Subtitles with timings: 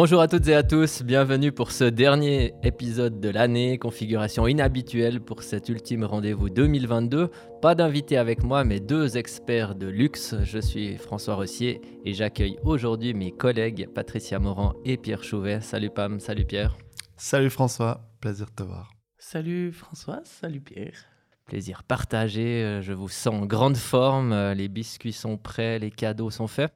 [0.00, 5.20] Bonjour à toutes et à tous, bienvenue pour ce dernier épisode de l'année, configuration inhabituelle
[5.20, 7.32] pour cet ultime rendez-vous 2022.
[7.60, 10.36] Pas d'invité avec moi, mais deux experts de luxe.
[10.44, 15.60] Je suis François Rossier et j'accueille aujourd'hui mes collègues Patricia Morand et Pierre Chouvet.
[15.62, 16.78] Salut Pam, salut Pierre.
[17.16, 18.92] Salut François, plaisir de te voir.
[19.18, 21.06] Salut François, salut Pierre.
[21.46, 25.90] Plaisir partagé, euh, je vous sens en grande forme, euh, les biscuits sont prêts, les
[25.90, 26.72] cadeaux sont faits.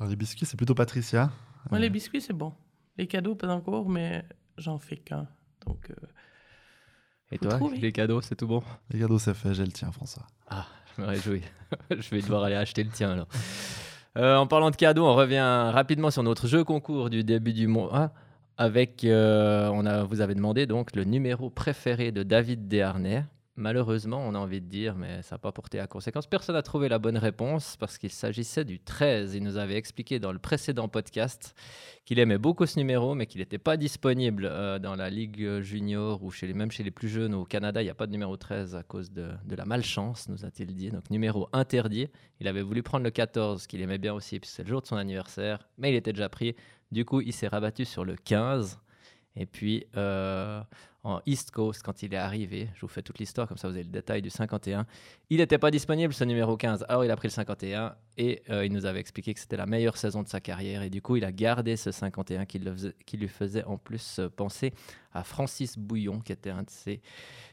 [0.00, 1.30] Alors les biscuits, c'est plutôt Patricia.
[1.70, 2.52] Moi, les biscuits, c'est bon.
[2.98, 4.24] Les cadeaux, pas encore, mais
[4.58, 5.26] j'en fais qu'un.
[5.66, 5.90] Donc.
[5.90, 5.94] euh,
[7.30, 7.78] Et toi, trouver.
[7.78, 8.62] les cadeaux, c'est tout bon?
[8.90, 10.26] Les cadeaux, c'est fait, j'ai le tien, François.
[10.48, 11.42] Ah, je me réjouis.
[11.90, 13.28] je vais devoir aller acheter le tien alors.
[14.18, 15.40] Euh, en parlant de cadeaux, on revient
[15.72, 18.12] rapidement sur notre jeu concours du début du mois.
[18.58, 23.24] Avec, euh, on a, vous avez demandé donc le numéro préféré de David Desharnais.
[23.56, 26.26] Malheureusement, on a envie de dire, mais ça n'a pas porté à conséquence.
[26.26, 29.34] Personne n'a trouvé la bonne réponse parce qu'il s'agissait du 13.
[29.34, 31.54] Il nous avait expliqué dans le précédent podcast
[32.06, 36.22] qu'il aimait beaucoup ce numéro, mais qu'il n'était pas disponible euh, dans la Ligue junior
[36.22, 37.82] ou chez les, même chez les plus jeunes au Canada.
[37.82, 40.90] Il n'y a pas de numéro 13 à cause de, la malchance, nous a-t-il dit.
[40.90, 42.08] Donc numéro interdit.
[42.40, 44.86] Il avait voulu prendre le 14, qu'il aimait bien aussi, puisque c'est le jour de
[44.86, 46.56] son anniversaire, mais il était déjà pris.
[46.90, 48.80] Du coup, il s'est rabattu sur le 15.
[49.36, 50.62] Et puis, euh,
[51.04, 53.74] en East Coast, quand il est arrivé, je vous fais toute l'histoire, comme ça vous
[53.74, 54.86] avez le détail du 51,
[55.30, 56.84] il n'était pas disponible, ce numéro 15.
[56.88, 59.66] Alors, il a pris le 51 et euh, il nous avait expliqué que c'était la
[59.66, 60.82] meilleure saison de sa carrière.
[60.82, 62.60] Et du coup, il a gardé ce 51 qui,
[63.14, 64.72] lui faisait en plus euh, penser
[65.12, 67.00] à Francis Bouillon, qui était un de ses,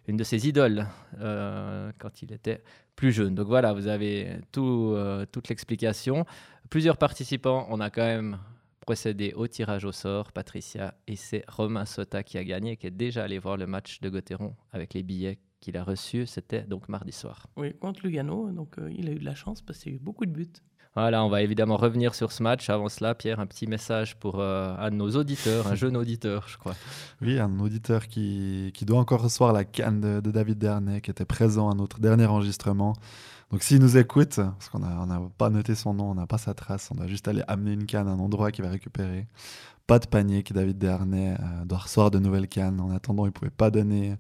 [0.07, 0.85] une de ses idoles
[1.19, 2.61] euh, quand il était
[2.95, 3.33] plus jeune.
[3.33, 4.95] Donc voilà, vous avez tout,
[5.31, 6.25] toute l'explication.
[6.69, 8.37] Plusieurs participants, on a quand même
[8.79, 12.91] procédé au tirage au sort, Patricia, et c'est Romain Sota qui a gagné, qui est
[12.91, 16.25] déjà allé voir le match de Gauthieron avec les billets qu'il a reçus.
[16.25, 17.47] C'était donc mardi soir.
[17.57, 19.97] oui, contre Lugano, donc euh, il a eu de la chance parce qu'il y a
[19.97, 20.47] eu beaucoup de buts.
[20.95, 22.69] Voilà, on va évidemment revenir sur ce match.
[22.69, 26.47] Avant cela, Pierre, un petit message pour euh, un de nos auditeurs, un jeune auditeur,
[26.47, 26.75] je crois.
[27.21, 31.11] Oui, un auditeur qui, qui doit encore recevoir la canne de, de David Dernay, qui
[31.11, 32.95] était présent à notre dernier enregistrement.
[33.51, 36.53] Donc s'il nous écoute, parce qu'on n'a pas noté son nom, on n'a pas sa
[36.53, 39.27] trace, on doit juste aller amener une canne à un endroit qu'il va récupérer.
[39.87, 42.79] Pas de panique, David Dernay euh, doit recevoir de nouvelles cannes.
[42.79, 44.17] En attendant, il ne pouvait pas donner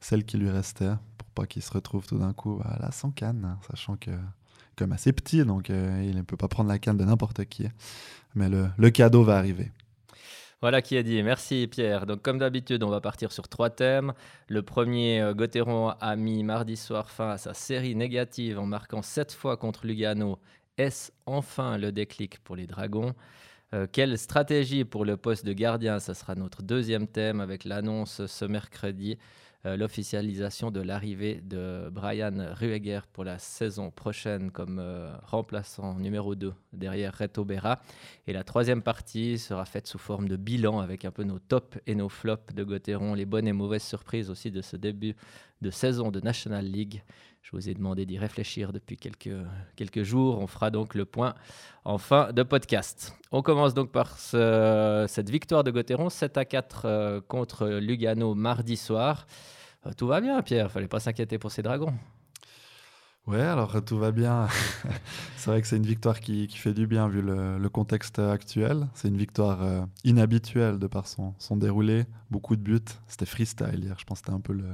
[0.00, 3.58] celle qui lui restait, pour pas qu'il se retrouve tout d'un coup voilà, sans canne,
[3.70, 4.12] sachant que
[4.76, 7.68] comme assez petit, donc euh, il ne peut pas prendre la canne de n'importe qui.
[8.34, 9.72] Mais le cadeau va arriver.
[10.62, 11.22] Voilà qui est dit.
[11.22, 12.04] Merci Pierre.
[12.04, 14.12] Donc comme d'habitude, on va partir sur trois thèmes.
[14.46, 19.00] Le premier, euh, Gauthieron a mis mardi soir fin à sa série négative en marquant
[19.00, 20.38] sept fois contre Lugano.
[20.76, 23.14] Est-ce enfin le déclic pour les Dragons?
[23.72, 25.98] Euh, Quelle stratégie pour le poste de gardien?
[25.98, 29.16] Ce sera notre deuxième thème avec l'annonce ce mercredi,
[29.64, 36.54] l'officialisation de l'arrivée de Brian Rueger pour la saison prochaine comme euh, remplaçant numéro 2
[36.72, 37.80] derrière Reto Berra.
[38.26, 41.78] Et la troisième partie sera faite sous forme de bilan avec un peu nos tops
[41.86, 45.14] et nos flops de Gauthieron, les bonnes et mauvaises surprises aussi de ce début
[45.60, 47.02] de saison de National League.
[47.42, 49.30] Je vous ai demandé d'y réfléchir depuis quelques,
[49.74, 50.38] quelques jours.
[50.40, 51.34] On fera donc le point
[51.84, 53.14] en fin de podcast.
[53.32, 58.34] On commence donc par ce- cette victoire de Gauthieron, 7 à 4 euh, contre Lugano
[58.34, 59.26] mardi soir.
[59.86, 60.70] Euh, tout va bien, Pierre.
[60.70, 61.94] Fallait pas s'inquiéter pour ces dragons.
[63.30, 64.48] Ouais, alors tout va bien.
[65.36, 68.88] c'est vrai que c'est une victoire qui, fait du bien vu le, contexte actuel.
[68.94, 72.06] C'est une victoire euh, inhabituelle de par son, déroulé.
[72.32, 72.80] Beaucoup de buts.
[73.06, 73.94] C'était freestyle hier.
[74.00, 74.66] Je pense que c'était un peu le,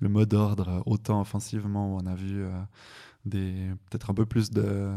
[0.00, 4.50] le mot d'ordre, euh, autant offensivement où on a vu euh, peut-être un peu plus
[4.50, 4.90] de,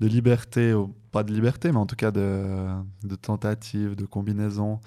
[0.00, 2.66] de liberté, ou pas de liberté, mais en tout cas de,
[3.04, 4.80] de tentatives, de combinaisons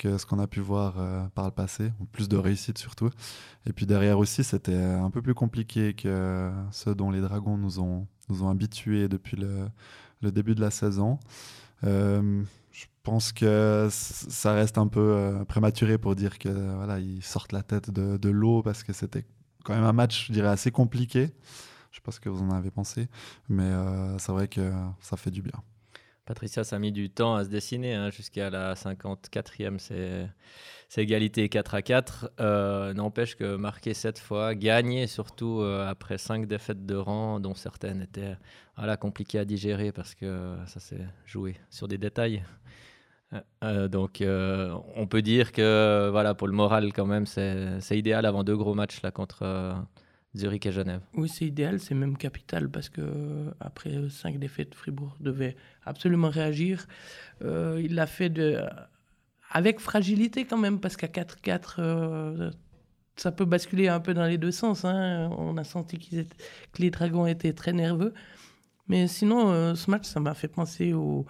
[0.00, 3.10] que ce qu'on a pu voir euh, par le passé, plus de réussite surtout.
[3.66, 7.80] Et puis derrière aussi, c'était un peu plus compliqué que ce dont les Dragons nous
[7.80, 11.18] ont, nous ont habitués depuis le, début de la saison.
[11.84, 12.42] Euh,
[12.72, 17.62] je pense que ça reste un peu euh, prématuré pour dire que voilà, sortent la
[17.62, 19.26] tête de, de l'eau parce que c'était
[19.64, 21.30] quand même un match, je dirais, assez compliqué.
[21.90, 23.08] Je sais pas ce que vous en avez pensé,
[23.50, 23.70] mais
[24.18, 25.60] c'est vrai que ça fait du bien.
[26.30, 29.80] Patricia, ça a mis du temps à se dessiner hein, jusqu'à la 54e.
[29.80, 32.30] C'est égalité 4 à 4.
[32.38, 37.56] Euh, N'empêche que marquer cette fois, gagner surtout euh, après 5 défaites de rang, dont
[37.56, 38.36] certaines étaient
[38.76, 42.44] voilà, compliquées à digérer parce que ça s'est joué sur des détails.
[43.64, 48.44] Euh, donc on peut dire que voilà pour le moral quand même c'est idéal avant
[48.44, 49.44] deux gros matchs là contre
[50.36, 51.00] Zurich et Genève.
[51.14, 55.56] Oui, c'est idéal, c'est même capital parce que euh, après euh, cinq défaites, Fribourg devait
[55.84, 56.86] absolument réagir.
[57.42, 58.60] Euh, il l'a fait de,
[59.50, 62.52] avec fragilité quand même parce qu'à 4-4,
[63.16, 64.84] ça peut basculer un peu dans les deux sens.
[64.84, 65.30] Hein.
[65.36, 66.36] On a senti qu'ils étaient,
[66.72, 68.14] que les Dragons étaient très nerveux.
[68.86, 71.26] Mais sinon, ce match, ça m'a fait penser au,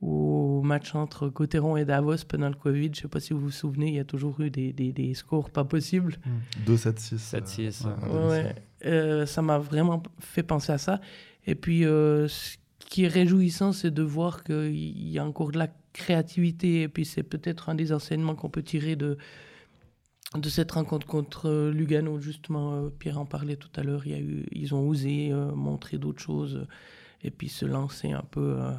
[0.00, 2.86] au match entre Cotteron et Davos pendant le Covid.
[2.86, 4.92] Je ne sais pas si vous vous souvenez, il y a toujours eu des, des,
[4.92, 6.16] des scores pas possibles.
[6.66, 7.16] 2-7-6.
[7.16, 7.86] 7-6.
[7.86, 8.54] Ouais, ouais.
[8.84, 11.00] Euh, ça m'a vraiment fait penser à ça.
[11.46, 15.58] Et puis, euh, ce qui est réjouissant, c'est de voir qu'il y a encore de
[15.58, 16.82] la créativité.
[16.82, 19.16] Et puis, c'est peut-être un des enseignements qu'on peut tirer de,
[20.34, 22.20] de cette rencontre contre Lugano.
[22.20, 24.06] Justement, euh, Pierre en parlait tout à l'heure.
[24.06, 26.66] Il y a eu, ils ont osé euh, montrer d'autres choses
[27.22, 28.72] et puis se lancer un peu euh,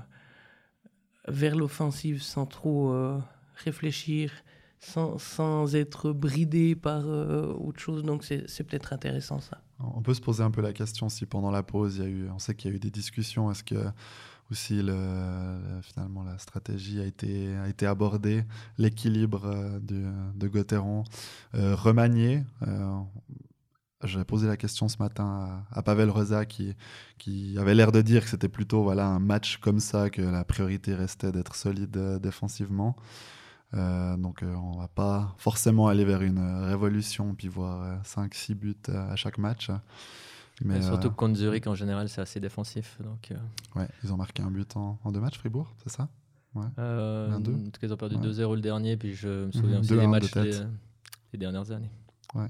[1.28, 3.20] vers l'offensive sans trop euh,
[3.56, 4.32] réfléchir,
[4.80, 8.04] sans, sans, être bridé par euh, autre chose.
[8.04, 9.62] Donc, c'est peut-être intéressant ça.
[9.80, 12.10] On peut se poser un peu la question si pendant la pause, il y a
[12.10, 13.52] eu, on sait qu'il y a eu des discussions.
[13.52, 13.76] Est-ce que
[14.50, 14.96] aussi le,
[15.82, 18.46] finalement la stratégie a été, a été abordée,
[18.78, 21.04] l'équilibre euh, de, de Gauthieron
[21.54, 22.44] remanié
[24.04, 26.76] J'avais posé la question ce matin à, à Pavel Rosa qui,
[27.18, 30.44] qui avait l'air de dire que c'était plutôt voilà, un match comme ça, que la
[30.44, 32.96] priorité restait d'être solide euh, défensivement.
[33.74, 38.76] Euh, donc euh, on va pas forcément aller vers une révolution puis voir 5-6 buts
[38.88, 39.72] à chaque match.
[40.62, 42.98] Mais, surtout contre Zurich en général c'est assez défensif.
[43.04, 43.34] Donc,
[43.76, 46.08] Ouais, ils ont marqué un but en, en deux matchs Fribourg, c'est ça?
[46.56, 46.66] Ouais.
[46.80, 48.28] euh, En tout cas ils ont perdu ouais.
[48.28, 50.60] 2-0 le dernier, puis je me souviens mmh, aussi des matchs de des,
[51.34, 51.92] des dernières années.
[52.36, 52.48] Ouais.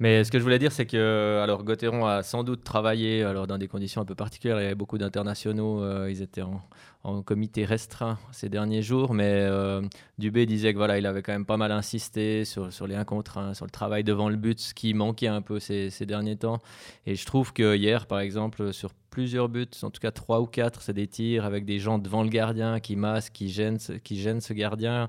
[0.00, 3.46] Mais ce que je voulais dire, c'est que alors Gauthieron a sans doute travaillé alors
[3.46, 4.58] dans des conditions un peu particulières.
[4.58, 5.84] Il y avait beaucoup d'internationaux.
[5.84, 6.60] Euh, ils étaient en,
[7.04, 9.14] en, comité restreint ces derniers jours.
[9.14, 9.82] Mais euh,
[10.18, 13.04] Dubé disait que voilà, il avait quand même pas mal insisté sur, sur les 1
[13.04, 16.06] contre 1, sur le travail devant le but, ce qui manquait un peu ces, ces
[16.06, 16.58] derniers temps.
[17.06, 20.46] Et je trouve que hier, par exemple, sur plusieurs buts, en tout cas 3 ou
[20.46, 24.20] 4, c'est des tirs avec des gens devant le gardien qui massent, qui gênent, qui
[24.20, 25.08] gênent ce gardien.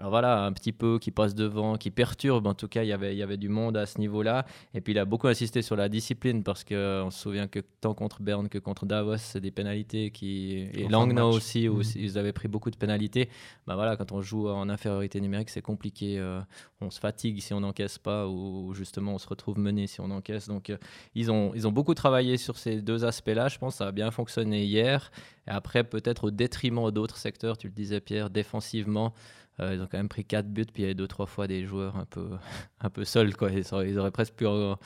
[0.00, 2.46] Alors voilà, un petit peu qui passe devant, qui perturbe.
[2.46, 4.46] En tout cas, il y avait, il y avait du monde à ce niveau-là.
[4.72, 7.92] Et puis il a beaucoup insisté sur la discipline parce qu'on se souvient que tant
[7.92, 10.68] contre Berne que contre Davos, c'est des pénalités qui.
[10.72, 11.96] Et Langnau aussi, où mmh.
[11.96, 13.28] ils avaient pris beaucoup de pénalités.
[13.66, 16.18] Ben voilà, quand on joue en infériorité numérique, c'est compliqué.
[16.18, 16.40] Euh,
[16.80, 20.10] on se fatigue si on n'encaisse pas ou justement on se retrouve mené si on
[20.10, 20.48] encaisse.
[20.48, 20.78] Donc euh,
[21.14, 23.48] ils, ont, ils ont beaucoup travaillé sur ces deux aspects-là.
[23.48, 25.10] Je pense que ça a bien fonctionné hier.
[25.46, 29.12] Et après, peut-être au détriment d'autres secteurs, tu le disais Pierre, défensivement.
[29.60, 31.46] Euh, ils ont quand même pris 4 buts, puis il y avait deux trois fois
[31.46, 32.30] des joueurs un peu,
[32.80, 33.36] un peu seuls.
[33.36, 33.50] Quoi.
[33.50, 34.78] Ils, auraient, ils auraient presque pu en,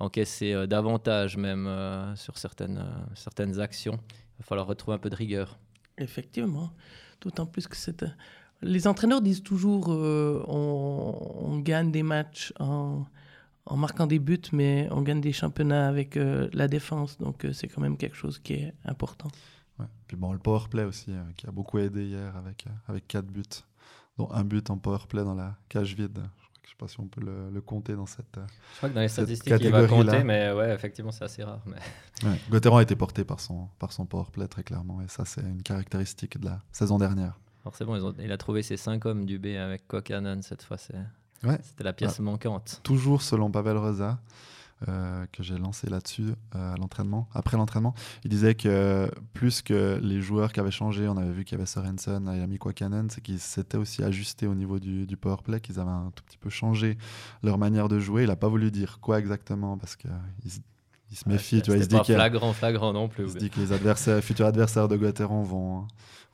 [0.00, 4.00] encaisser euh, davantage même euh, sur certaines, euh, certaines actions.
[4.02, 5.58] Il va falloir retrouver un peu de rigueur.
[5.98, 6.72] Effectivement,
[7.20, 8.04] d'autant plus que c'est...
[8.62, 13.06] Les entraîneurs disent toujours on, on, gagne des matchs en,
[13.64, 17.16] en, marquant des buts, mais on gagne des championnats avec la défense.
[17.16, 19.28] Donc c'est quand même quelque chose qui est important.
[19.78, 19.86] Ouais.
[20.06, 23.44] Puis bon, le power play aussi, qui a beaucoup aidé hier avec, avec 4 buts
[24.20, 26.18] dont un but en power play dans la cage vide.
[26.62, 28.94] Je ne sais pas si on peut le, le, compter dans cette Je crois que
[28.94, 31.62] dans les statistiques, il va compter, mais ouais, effectivement, c'est assez rare.
[31.66, 31.76] Mais...
[32.28, 35.24] Ouais, Gauthieron a été porté par son, par son power play, très clairement, et ça,
[35.24, 37.38] c'est une caractéristique de la saison dernière.
[37.64, 40.76] Bon, ont, il a trouvé ses 5 hommes du B avec Kokanen cette fois.
[41.42, 41.58] Ouais.
[41.62, 42.80] C'était la pièce ah, manquante.
[42.82, 44.18] Toujours selon Pavel Rosa.
[44.88, 47.92] Euh, que j'ai lancé là-dessus euh, à l'entraînement, après l'entraînement.
[48.24, 51.60] Il disait que plus que les joueurs qui avaient changé, on avait vu qu'il y
[51.60, 55.80] avait Sorensen, Ayami Kwakanen, c'est qu'ils s'étaient aussi ajustés au niveau du, du powerplay, qu'ils
[55.80, 56.96] avaient un tout petit peu changé
[57.42, 58.22] leur manière de jouer.
[58.22, 60.10] Il n'a pas voulu dire quoi exactement parce qu'il
[61.10, 61.56] il se méfie.
[61.56, 63.24] Ouais, tu vois, il se pas dit flagrant, flagrant non plus.
[63.24, 65.86] Il se dit que les adversaires, futurs adversaires de Gauthieron vont,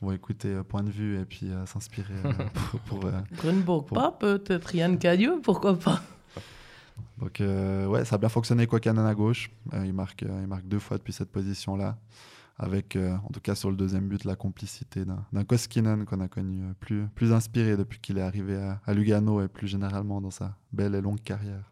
[0.02, 2.32] vont écouter euh, point de vue et puis euh, s'inspirer euh,
[2.86, 3.00] pour.
[3.00, 3.96] pour Grunburg pour...
[3.96, 6.00] pas, peut-être Yann Cadieux, pourquoi pas?
[7.18, 9.50] Donc, euh, ouais, ça a bien fonctionné, Kwakanen à gauche.
[9.72, 11.98] Euh, il, marque, euh, il marque deux fois depuis cette position-là.
[12.58, 16.28] Avec, euh, en tout cas sur le deuxième but, la complicité d'un Koskinen qu'on a
[16.28, 20.56] connu plus, plus inspiré depuis qu'il est arrivé à, Lugano et plus généralement dans sa
[20.72, 21.70] belle et longue carrière.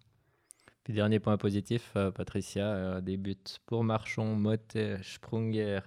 [0.87, 5.81] Dernier point positif, Patricia, des buts pour Marchon, Motte, Sprunger,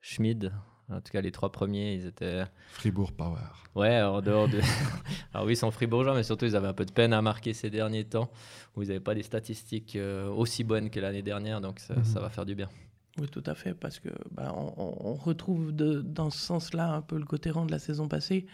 [0.00, 0.52] Schmid.
[0.90, 2.44] En tout cas, les trois premiers, ils étaient.
[2.72, 3.36] Fribourg Power.
[3.74, 4.60] Ouais, en dehors de.
[5.34, 7.52] Alors, oui, ils sont fribourgeois, mais surtout, ils avaient un peu de peine à marquer
[7.52, 8.30] ces derniers temps,
[8.74, 12.04] où ils n'avaient pas des statistiques euh, aussi bonnes que l'année dernière, donc ça, -hmm.
[12.04, 12.68] ça, va faire du bien.
[13.18, 17.02] Oui, tout à fait, parce que bah, on, on, retrouve de, dans ce sens-là un
[17.02, 18.46] peu le côté rang de la saison passée.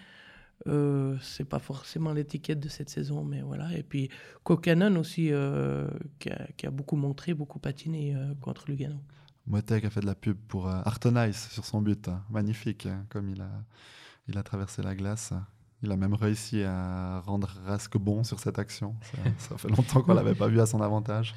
[0.67, 3.77] Euh, c'est pas forcément l'étiquette de cette saison, mais voilà.
[3.77, 4.09] Et puis
[4.45, 5.87] Kokanen aussi, euh,
[6.19, 8.97] qui, a, qui, a, beaucoup montré, beaucoup patiné euh, contre Lugano.
[9.47, 12.09] Motek a fait de la pub pour euh, Artonice sur son but.
[12.09, 12.23] Hein.
[12.31, 13.51] Magnifique, hein, comme il a,
[14.29, 15.33] il a traversé la glace.
[15.83, 18.95] Il a même réussi à rendre Rask bon sur cette action.
[19.03, 19.19] Ça,
[19.51, 21.35] ça fait longtemps qu'on l'avait pas vu à son avantage.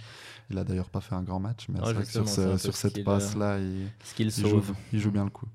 [0.50, 3.04] Il a d'ailleurs pas fait un grand match, mais vrai que sur, ce- ce cette
[3.04, 4.62] passe-là, il, qu'il il joue,
[4.94, 5.48] il joue bien le coup.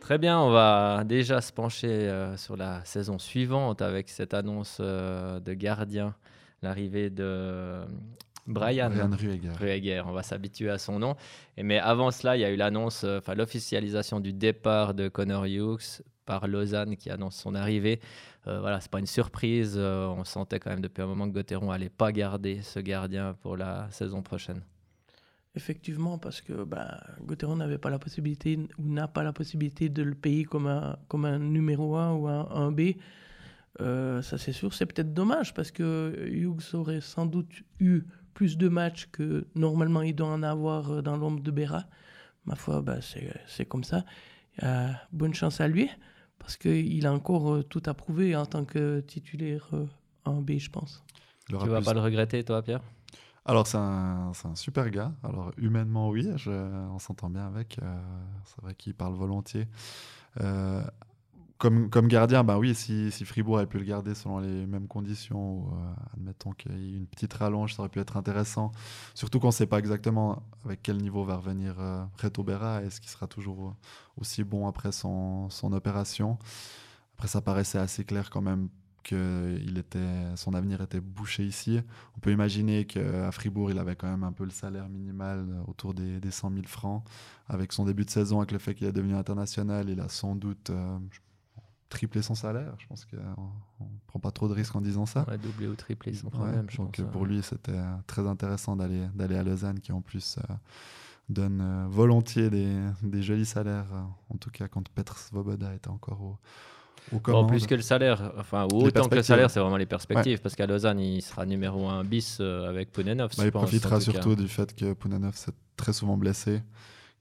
[0.00, 4.78] Très bien, on va déjà se pencher euh, sur la saison suivante avec cette annonce
[4.80, 6.14] euh, de gardien,
[6.62, 7.86] l'arrivée de euh,
[8.46, 8.90] Brian.
[8.90, 9.50] Brian Rueger.
[9.58, 11.16] Rueger, on va s'habituer à son nom.
[11.56, 15.08] Et mais avant cela, il y a eu l'annonce, euh, enfin l'officialisation du départ de
[15.08, 18.00] Connor Hughes par Lausanne qui annonce son arrivée.
[18.46, 19.74] Euh, voilà, c'est pas une surprise.
[19.76, 23.34] euh, on sentait quand même depuis un moment que Gauthieron allait pas garder ce gardien
[23.42, 24.62] pour la saison prochaine.
[25.54, 30.02] Effectivement, parce que bah, Gauthieron n'avait pas la possibilité ou n'a pas la possibilité de
[30.02, 32.96] le payer comme un, comme un numéro 1 ou un 1B.
[33.80, 34.74] Euh, ça, c'est sûr.
[34.74, 38.02] C'est peut-être dommage parce que Hughes aurait sans doute eu
[38.34, 41.84] plus de matchs que normalement il doit en avoir euh, dans l'ombre de Béra.
[42.44, 44.04] Ma foi, bah, c'est c'est comme ça.
[44.62, 45.88] Euh, bonne chance à lui
[46.38, 49.86] parce qu'il a encore tout à prouver en tant que titulaire euh,
[50.26, 51.04] 1B, je pense.
[51.48, 52.80] Tu vas plus- pas le regretter, toi, Pierre?
[53.44, 55.12] Alors, c'est un, c'est un super gars.
[55.22, 57.78] Alors, humainement, oui, je- on s'entend bien avec.
[57.82, 58.00] euh,
[58.44, 59.66] c'est vrai qu'il parle volontiers.
[60.40, 60.82] Euh,
[61.58, 64.86] comme, comme gardien, bah oui, si, si Fribourg avait pu le garder selon les mêmes
[64.86, 68.70] conditions, euh, admettons qu'il y ait une petite rallonge, ça aurait pu être intéressant.
[69.14, 72.82] Surtout qu'on ne sait pas exactement avec quel niveau va revenir euh, Reto Berra.
[72.82, 73.74] Est-ce qu'il sera toujours
[74.16, 76.38] aussi bon après son, son opération
[77.16, 78.68] Après, ça paraissait assez clair quand même
[79.02, 81.80] que il était, son avenir était bouché ici.
[82.16, 85.62] On peut imaginer qu'à Fribourg, il avait quand même un peu le salaire minimal euh,
[85.66, 87.02] autour des, des 100 000 francs.
[87.48, 90.36] Avec son début de saison, avec le fait qu'il est devenu international, il a sans
[90.36, 90.98] doute euh,
[91.88, 92.74] triplé son salaire.
[92.78, 95.24] Je pense qu'on ne prend pas trop de risques en disant ça.
[95.28, 96.66] Ouais, doublé ou triplé sans Ouais, problème.
[96.70, 97.28] je donc pense, euh, pour ouais.
[97.28, 100.54] lui, c'était très intéressant d'aller d'aller à Lausanne, qui en plus euh,
[101.28, 103.86] donne euh, volontiers des, des jolis salaires.
[103.92, 104.02] euh,
[104.34, 106.38] en tout cas, quand Petr Svoboda était encore au,
[107.10, 107.48] Bon, commandes.
[107.48, 110.40] plus que le salaire, enfin, ou autant que le salaire, c'est vraiment les perspectives.
[110.42, 113.30] Parce qu'à Lausanne, il sera numéro 1 bis avec Punenov.
[113.38, 114.00] Bah, il pense, en profitera cas.
[114.00, 116.62] surtout du fait que Punanov s'est très souvent blessé,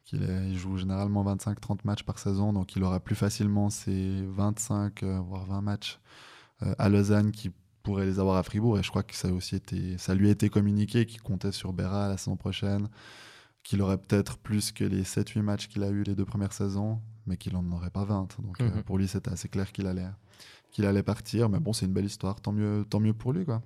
[0.08, 5.04] qu'il il joue généralement 25-30 matchs par saison, donc il aura plus facilement ses 25
[5.04, 6.00] euh, voire 20 matchs
[6.64, 7.52] euh, à Lausanne qui
[7.84, 8.80] pourrait les avoir à Fribourg.
[8.80, 11.74] Et je crois que ça, aussi été, ça lui a été communiqué qu'il comptait sur
[11.74, 12.90] Berra la saison prochaine,
[13.64, 17.00] qu'il aurait peut-être plus que les 7-8 matchs qu'il a eu les deux premières saisons,
[17.26, 18.40] mais qu'il n'en aurait pas 20.
[18.42, 18.84] Donc euh, Mhm.
[18.84, 20.08] pour lui, c'était assez clair qu'il allait,
[20.72, 21.50] qu'il allait partir.
[21.50, 23.44] Mais bon, c'est une belle histoire, tant mieux, tant mieux pour lui.
[23.46, 23.62] quoi.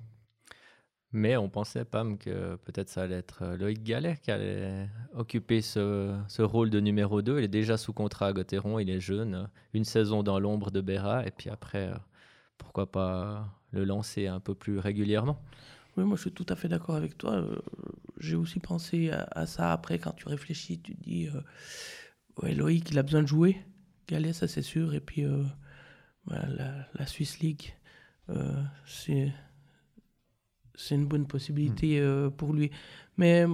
[1.13, 5.62] Mais on pensait, Pam, que peut-être ça allait être euh, Loïc Gallet qui allait occuper
[5.62, 7.39] ce, ce rôle de numéro 2.
[7.39, 9.36] Il est déjà sous contrat à Gauthieron, il est jeune.
[9.36, 11.96] euh, Une saison dans l'ombre de Béra, et puis après, euh,
[12.58, 15.41] pourquoi pas le lancer un peu plus régulièrement
[15.98, 17.46] Oui, moi je suis tout à fait d'accord avec toi.
[18.18, 23.00] J'ai aussi pensé à, ça après, quand tu réfléchis, tu te dis, euh, Loïc, il
[23.00, 23.58] a besoin de jouer.
[24.08, 24.94] Galet, ça c'est sûr.
[24.94, 25.25] Et puis,
[26.27, 27.74] la, la Swiss League,
[28.86, 29.32] c'est
[30.75, 32.72] c'est une bonne possibilité euh, pour lui.
[33.18, 33.46] Mais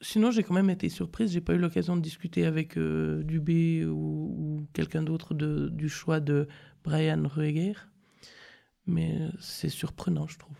[0.00, 1.32] sinon, j'ai quand même été surprise.
[1.32, 6.20] J'ai pas eu l'occasion de discuter avec euh, Dubé ou, ou quelqu'un d'autre du choix
[6.20, 6.48] de
[6.84, 7.74] Brian Rueger.
[8.86, 10.56] Mais c'est surprenant, je trouve.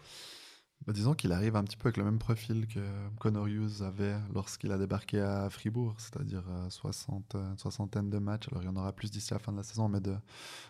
[0.89, 2.81] Bah, disons qu'il arrive un petit peu avec le même profil que
[3.19, 8.17] Connor Hughes avait lorsqu'il a débarqué à Fribourg, c'est-à-dire euh, 60, euh, une soixantaine de
[8.17, 8.49] matchs.
[8.51, 10.15] Alors il y en aura plus d'ici la fin de la saison, mais de,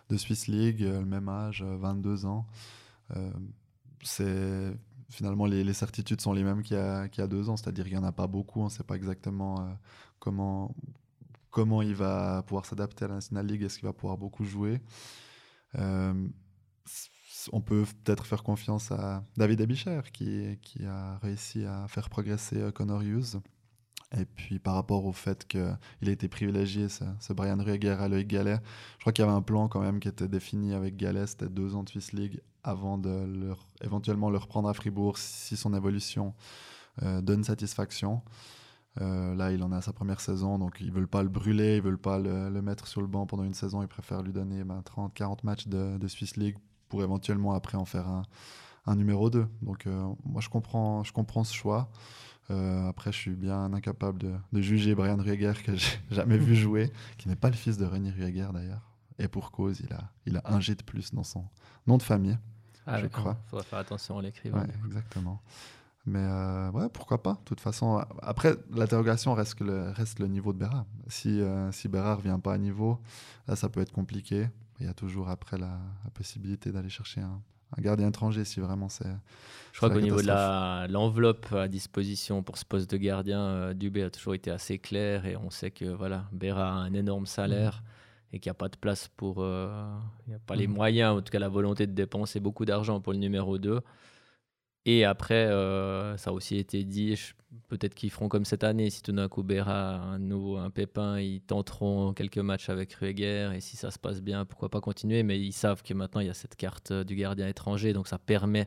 [0.09, 2.49] de Swiss League, le même âge, euh, 22 ans.
[3.15, 3.31] Euh,
[4.03, 4.73] c'est
[5.11, 6.81] finalement les, certitudes sont les mêmes qu'il y
[7.21, 9.61] a, deux ans, c'est-à-dire qu'il n'y en a pas beaucoup, on ne sait pas exactement
[9.61, 9.73] euh,
[10.19, 10.75] comment,
[11.51, 14.81] comment il va pouvoir s'adapter à la National League, est-ce qu'il va pouvoir beaucoup jouer.
[15.77, 16.29] Euh,
[17.53, 22.57] on peut peut-être faire confiance à David Abicher qui, qui a réussi à faire progresser
[22.57, 23.41] euh, Connor Hughes.
[24.17, 28.29] Et puis par rapport au fait qu'il a été privilégié, ce, Brian Rueger à Loïc
[28.29, 28.59] Gallet,
[28.97, 31.49] je crois qu'il y avait un plan quand même qui était défini avec Gallet, c'était
[31.49, 36.35] deux ans de Swiss League avant de éventuellement le reprendre à Fribourg si son évolution
[37.03, 38.23] euh, donne satisfaction.
[39.01, 41.83] Euh, là, il en à sa première saison, donc ils veulent pas le brûler, ils
[41.83, 44.83] veulent pas le, mettre sur le banc pendant une saison, ils préfèrent lui donner ben,
[44.97, 46.57] 30-40 matchs de, de Swiss League
[46.89, 48.23] pour éventuellement après en faire un,
[48.89, 49.47] un numéro 2.
[49.63, 51.91] Donc euh, moi je comprends, je comprends ce choix.
[52.51, 56.55] Euh, après je suis bien incapable de, de juger Brian Rueger que j'ai jamais vu
[56.57, 58.83] jouer, qui n'est pas le fils de René Rueger d'ailleurs.
[59.19, 61.45] Et pour cause, il a, il a un G de plus dans son
[61.87, 62.39] nom de famille.
[62.87, 63.37] Ah, Je crois.
[63.47, 64.61] faudra faire attention en l'écrivant.
[64.61, 65.43] Ouais, exactement.
[66.07, 67.35] Mais euh, ouais, pourquoi pas.
[67.35, 70.87] De toute façon, après, l'interrogation reste, que le, reste le niveau de Bérard.
[71.09, 72.99] Si, euh, si Bérard ne revient pas à niveau,
[73.47, 74.49] là, ça peut être compliqué.
[74.81, 77.43] Il y a toujours après la, la possibilité d'aller chercher un,
[77.77, 79.05] un gardien étranger si vraiment c'est.
[79.73, 80.27] Je crois qu'au niveau de
[80.93, 85.27] l'enveloppe à disposition pour ce poste de gardien, euh, Dubé a toujours été assez clair
[85.27, 87.83] et on sait que voilà, Berra a un énorme salaire
[88.33, 89.37] et qu'il n'y a pas de place pour.
[89.39, 89.71] euh,
[90.27, 90.75] Il n'y a pas les Mhm.
[90.75, 93.81] moyens, en tout cas la volonté de dépenser beaucoup d'argent pour le numéro 2.
[94.91, 97.15] Et après, euh, ça a aussi été dit,
[97.69, 101.43] peut-être qu'ils feront comme cette année, si coup Berra a un nouveau un pépin, ils
[101.43, 105.23] tenteront quelques matchs avec Rueger et si ça se passe bien, pourquoi pas continuer.
[105.25, 108.09] Mais ils savent que maintenant il y a cette carte euh, du gardien étranger, donc
[108.09, 108.67] ça permet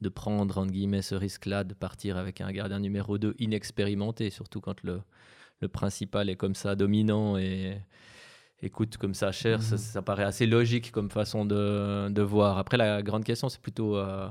[0.00, 4.62] de prendre entre guillemets ce risque-là de partir avec un gardien numéro 2 inexpérimenté, surtout
[4.62, 5.02] quand le,
[5.60, 7.76] le principal est comme ça dominant et,
[8.72, 9.62] coûte comme ça cher.
[9.62, 9.78] Ça, Mhm.
[9.82, 12.56] ça paraît assez logique comme façon de, de voir.
[12.56, 14.28] Après, la grande question, c'est plutôt euh,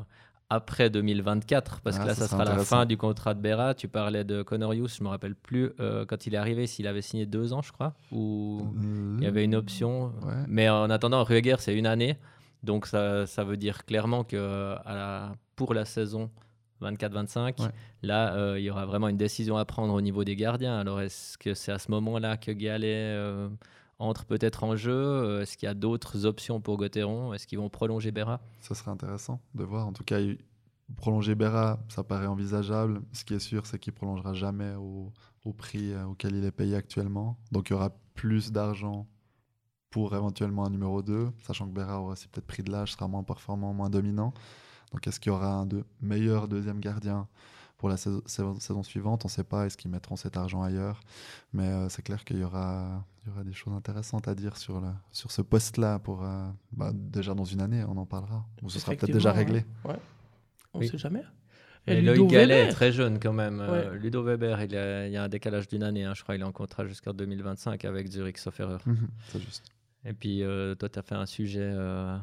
[0.49, 3.73] après 2024, parce Ah, que là, ça sera la fin du contrat de Berra.
[3.73, 6.87] Tu parlais de Connor Hughes, je me rappelle plus euh, quand il est arrivé s'il
[6.87, 8.61] avait signé deux ans, je crois, ou
[9.17, 10.13] il y avait une option.
[10.23, 10.33] Ouais.
[10.47, 12.17] Mais en attendant, Rueger, c'est une année.
[12.63, 16.29] Donc ça, ça veut dire clairement que à la, pour la saison
[16.81, 17.67] 24-25, Ouais.
[18.03, 20.77] là, euh, il y aura vraiment une décision à prendre au niveau des gardiens.
[20.79, 23.49] Alors est-ce que c'est à ce moment-là que Gallet euh,
[23.99, 27.33] entre peut-être en jeu Euh, Est-ce qu'il y a d'autres options pour Gauthieron?
[27.33, 29.87] Est-ce qu'ils vont prolonger Berra Ça serait intéressant de voir.
[29.87, 30.19] En tout cas,
[30.95, 33.01] prolonger Berra, ça paraît envisageable.
[33.13, 35.11] Ce qui est sûr, c'est qu'il prolongera jamais au,
[35.57, 37.37] prix euh, auquel il est payé actuellement.
[37.51, 39.07] Donc il y aura plus d'argent
[39.89, 43.07] pour éventuellement un numéro 2, sachant que Berra aura aussi peut-être pris de l'âge, sera
[43.07, 44.33] moins performant, moins dominant.
[44.91, 45.67] Donc est-ce qu'il y aura un
[46.01, 47.27] meilleur deuxième gardien
[47.77, 49.65] pour la saison, suivante On ne sait pas.
[49.65, 50.99] Est-ce qu'ils mettront cet argent ailleurs
[51.53, 54.57] Mais euh, c'est clair qu'il y aura, il y aura des choses intéressantes à dire
[54.57, 55.99] sur, le, sur ce poste-là.
[55.99, 58.45] Pour, euh, bah, déjà dans une année, on en parlera.
[58.63, 59.63] Ou ce sera peut-être déjà réglé.
[59.85, 59.95] Ouais.
[60.73, 60.87] On Oui.
[60.87, 61.23] sait jamais.
[61.89, 62.73] Et Ludo Loïc Gallet est Weber.
[62.75, 63.61] très jeune quand même.
[63.61, 63.99] Euh, Ouais.
[63.99, 66.03] Ludo Weber, il, a- il y a un décalage d'une année.
[66.03, 66.13] hein.
[66.15, 68.81] Je crois qu'il est en contrat jusqu'en 2025 avec Zurich, sauf erreur.
[68.87, 69.63] Mhm, c'est juste.
[70.03, 72.17] Et puis, euh, toi, tu as fait un sujet euh,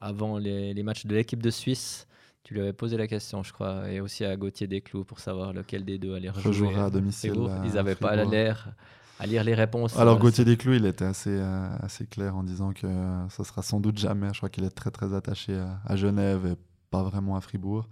[0.00, 2.07] avant les, les matchs de l'équipe de Suisse.
[2.48, 5.52] Tu lui avais posé la question, je crois, et aussi à Gauthier Desclous pour savoir
[5.52, 6.74] lequel des deux allait rejouer.
[6.76, 7.32] À domicile.
[7.32, 8.72] À Ils n'avaient pas l'air
[9.18, 9.98] à lire les réponses.
[9.98, 13.44] Alors Euh, Gauthier Desclous, il était assez, euh, assez clair en disant que euh, ça
[13.44, 14.28] sera sans doute jamais.
[14.32, 16.54] Je crois qu'il est très très attaché à, à Genève et
[16.90, 17.86] pas vraiment à Fribourg.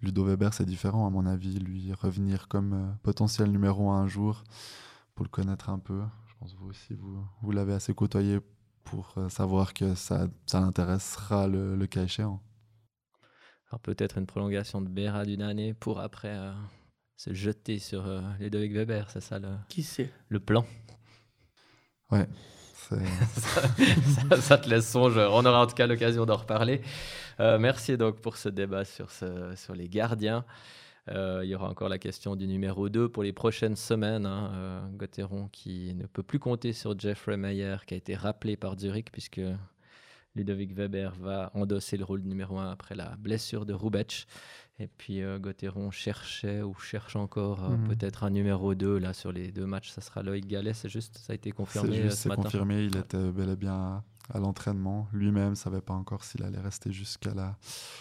[0.00, 1.60] Ludo Weber, c'est différent à mon avis.
[1.60, 4.42] Lui, revenir comme euh, potentiel numéro un un jour,
[5.14, 6.00] pour le connaître un peu.
[6.26, 8.40] Je pense que vous aussi, vous, vous l'avez assez côtoyé
[8.82, 12.40] pour savoir que ça, ça l'intéressera le, le cas échéant.
[13.72, 16.52] Alors peut-être une prolongation de Béra d'une année pour après euh,
[17.16, 20.10] se jeter sur euh, Ludovic Weber, c'est ça le, Qui sait?
[20.28, 20.66] le plan
[22.74, 22.96] C'est-
[24.28, 25.32] ça, ça te laisse songeur.
[25.32, 26.82] On aura en tout cas l'occasion d'en reparler.
[27.40, 30.44] Euh, merci donc pour ce débat sur, ce, sur les gardiens.
[31.08, 34.26] Euh, il y aura encore la question du numéro 2 pour les prochaines semaines.
[34.26, 34.50] Hein.
[34.54, 38.78] Euh, Gauthieron qui ne peut plus compter sur Jeffrey Meyer, qui a été rappelé par
[38.78, 39.40] Zurich, puisque
[40.34, 44.26] Ludovic Weber va endosser le rôle de numéro 1 après la blessure de Rubec.
[44.78, 47.88] Et puis euh, Gauthieron cherchait ou cherche encore euh, Mhm.
[47.88, 49.90] peut-être un numéro 2 là sur les deux matchs.
[49.90, 52.96] Ça sera Loïc Gallet, c'est juste, ça a été confirmé C'est euh, ce confirmé, il
[52.96, 55.08] était bel et bien à, l'entraînement.
[55.12, 57.58] Lui-même ne savait pas encore s'il allait rester jusqu'à la,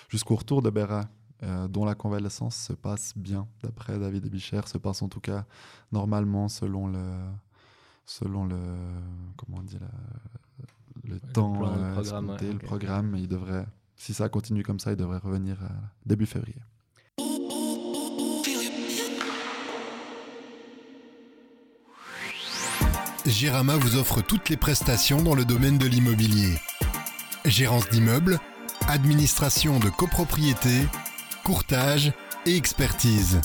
[0.07, 1.09] jusqu'au retour de Berra,
[1.43, 5.45] euh, dont la convalescence se passe bien, d'après David Bicher, se passe en tout cas
[5.91, 7.03] normalement selon le,
[8.05, 8.57] selon le,
[9.37, 9.87] comment on dit, la-
[11.03, 13.15] le temps, plan, le euh, programme, escompté, ouais, le programme.
[13.17, 15.71] Il devrait, si ça continue comme ça, il devrait revenir à
[16.05, 16.61] début février.
[23.25, 26.55] Gérama vous offre toutes les prestations dans le domaine de l'immobilier.
[27.45, 28.39] Gérance d'immeubles,
[28.87, 30.87] administration de copropriété,
[31.43, 32.13] courtage
[32.45, 33.39] et expertise.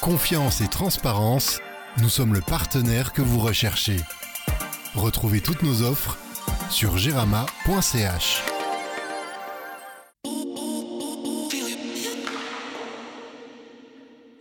[0.00, 1.60] Confiance et transparence,
[1.98, 3.98] nous sommes le partenaire que vous recherchez.
[4.94, 6.18] Retrouvez toutes nos offres
[6.70, 8.42] sur gerama.ch.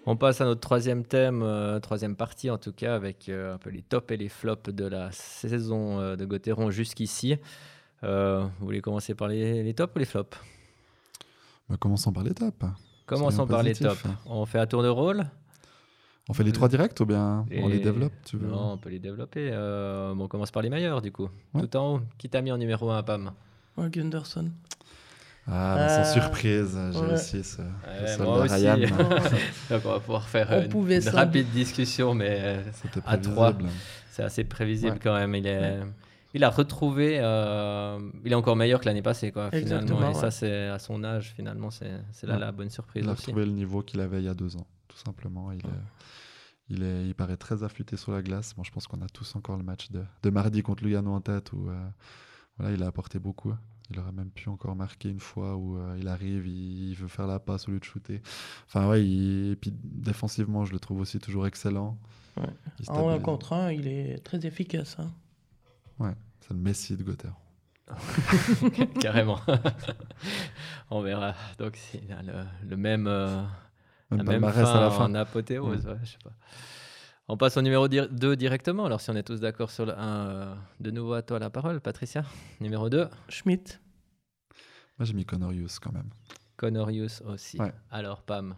[0.05, 3.57] On passe à notre troisième thème, euh, troisième partie en tout cas, avec euh, un
[3.57, 7.35] peu les tops et les flops de la saison euh, de Gauthieron jusqu'ici.
[8.03, 10.37] Euh, vous voulez commencer par les, les tops ou les flops?
[11.69, 12.63] Mais commençons par l'étape.
[13.05, 14.03] Commençons Soyons par les tops.
[14.25, 15.25] On fait un tour de rôle
[16.29, 18.89] On fait les trois directs ou bien on les développe tu veux Non, on peut
[18.89, 19.49] les développer.
[19.51, 21.29] Euh, on commence par les meilleurs du coup.
[21.53, 21.61] Ouais.
[21.61, 23.31] Tout en haut, qui t'a mis en numéro 1 Pam?
[23.77, 24.49] Ouais, Gunderson.
[25.49, 27.13] Ah, mais sans Euh, surprise, j'ai ouais.
[27.13, 28.53] aussi ce, Ouais, moi aussi.
[28.55, 28.77] Ryan.
[29.69, 30.53] Donc on va pouvoir faire On
[30.85, 32.61] euh, une, rapide discussion, mais euh,
[33.05, 33.53] À trois.
[34.11, 34.99] C'est assez prévisible Ouais.
[35.01, 35.33] quand même.
[35.35, 35.77] Il, est,
[36.33, 37.19] il a retrouvé.
[37.21, 39.79] euh, il est encore meilleur que l'année passée, quoi, finalement.
[39.83, 41.69] Exactement, Et ça, c'est à son âge, finalement.
[41.71, 42.39] C'est c'est là Ouais.
[42.41, 43.27] la bonne surprise Il a aussi.
[43.27, 44.65] retrouvé le niveau qu'il avait il y a deux ans,
[44.97, 45.51] tout simplement.
[45.51, 45.71] Il, Ouais.
[45.71, 45.75] est,
[46.69, 48.55] il, est, il paraît très affûté sur la glace.
[48.57, 51.21] Moi, je pense qu'on a tous encore le match de, de mardi contre Lugano en
[51.21, 51.89] tête où euh,
[52.57, 53.53] voilà, il a apporté beaucoup.
[53.89, 57.27] il aurait même pu encore marquer une fois où euh, il arrive, il, veut faire
[57.27, 58.21] la passe au lieu de shooter.
[58.67, 61.97] Enfin, ouais, et puis défensivement, je le trouve aussi toujours excellent.
[62.37, 62.49] Ouais.
[62.89, 64.97] En un contre un, il est très efficace.
[64.99, 65.11] Hein.
[65.99, 67.33] Ouais, c'est le Messi de Gother.
[69.01, 69.39] Carrément.
[70.91, 71.33] On verra.
[71.57, 73.47] Donc, c'est le, le, même, euh, même
[74.11, 75.05] la même fin à la fin.
[75.05, 75.85] en apothéose.
[75.85, 75.89] Mm.
[75.89, 76.31] Ouais, je sais pas.
[77.29, 78.85] On passe au numéro 2 directement.
[78.85, 81.49] Alors, si on est tous d'accord sur le 1, euh, de nouveau à toi la
[81.49, 82.23] parole, Patricia.
[82.61, 83.09] Numéro 2.
[83.27, 83.79] Schmidt.
[84.97, 86.09] Moi, j'ai mis Conorius quand même.
[86.55, 87.57] Conorius aussi.
[87.91, 88.55] Alors, Pam,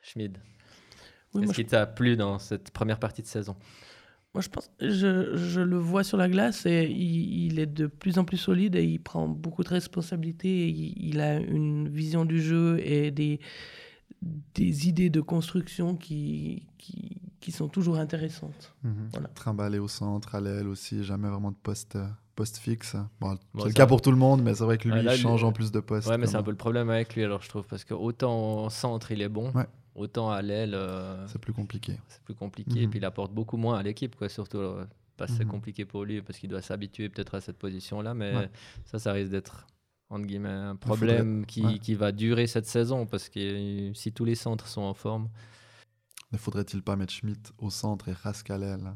[0.00, 0.40] Schmidt.
[1.34, 3.56] Qu'est-ce qui t'a plu dans cette première partie de saison?
[4.34, 8.18] Moi, je pense, je, je, le vois sur la glace et il, est de plus
[8.18, 10.68] en plus solide et il prend beaucoup de responsabilités.
[10.68, 13.40] Il, il, a une vision du jeu et des,
[14.54, 18.74] des idées de construction qui, qui, qui sont toujours intéressantes.
[18.82, 19.10] Mhm.
[19.34, 21.98] Trimballer au centre, à l'aile aussi, jamais vraiment de poste,
[22.34, 22.96] poste fixe.
[23.20, 25.44] Bon, c'est le cas pour tout le monde, mais c'est vrai que lui, il change
[25.44, 26.08] en plus de poste.
[26.08, 28.64] Ouais, mais c'est un peu le problème avec lui, alors je trouve, parce que autant
[28.64, 29.52] au centre, il est bon.
[29.94, 31.98] Autant à l'aile, euh, c'est plus compliqué.
[32.08, 32.90] C'est plus compliqué, et mhm.
[32.90, 34.30] puis il apporte beaucoup moins à l'équipe, quoi.
[34.30, 34.86] Surtout, euh,
[35.18, 35.50] parce que c'est mhm.
[35.50, 38.48] compliqué pour lui, parce qu'il doit s'habituer peut-être à cette position-là, mais
[38.86, 39.66] ça, ça risque d'être
[40.12, 44.34] entre guillemets, un problème qui, qui, va durer cette saison parce que si tous les
[44.34, 45.28] centres sont en forme.
[46.32, 48.94] Ne faudrait-il pas mettre Schmidt au centre et à l'aile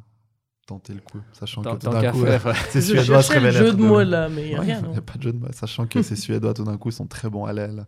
[0.67, 2.25] Tenter le coup, sachant que tout d'un coup,
[2.71, 3.53] ces Suédois se révèlent.
[3.55, 4.83] jeu de mots là, mais il n'y a rien.
[4.93, 7.07] Il a pas de jeu de mots, sachant que ces Suédois tout d'un coup sont
[7.07, 7.87] très bons à l'aile.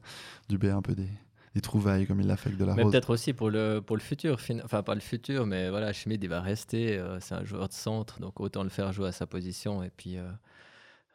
[0.48, 1.08] Du B un peu des,
[1.54, 3.96] des trouvailles comme il l'a fait avec de la mais peut-être aussi pour le, pour
[3.96, 7.44] le futur, enfin pas le futur, mais voilà, Schmidt il va rester, euh, c'est un
[7.44, 10.32] joueur de centre, donc autant le faire jouer à sa position et puis euh, euh,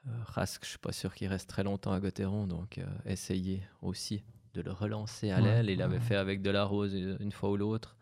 [0.05, 4.23] Rask, je suis pas sûr qu'il reste très longtemps à Gauthieron, donc euh, essayez aussi
[4.53, 5.69] de le relancer à l'aile.
[5.69, 7.95] Il avait fait avec de la rose une fois ou l'autre.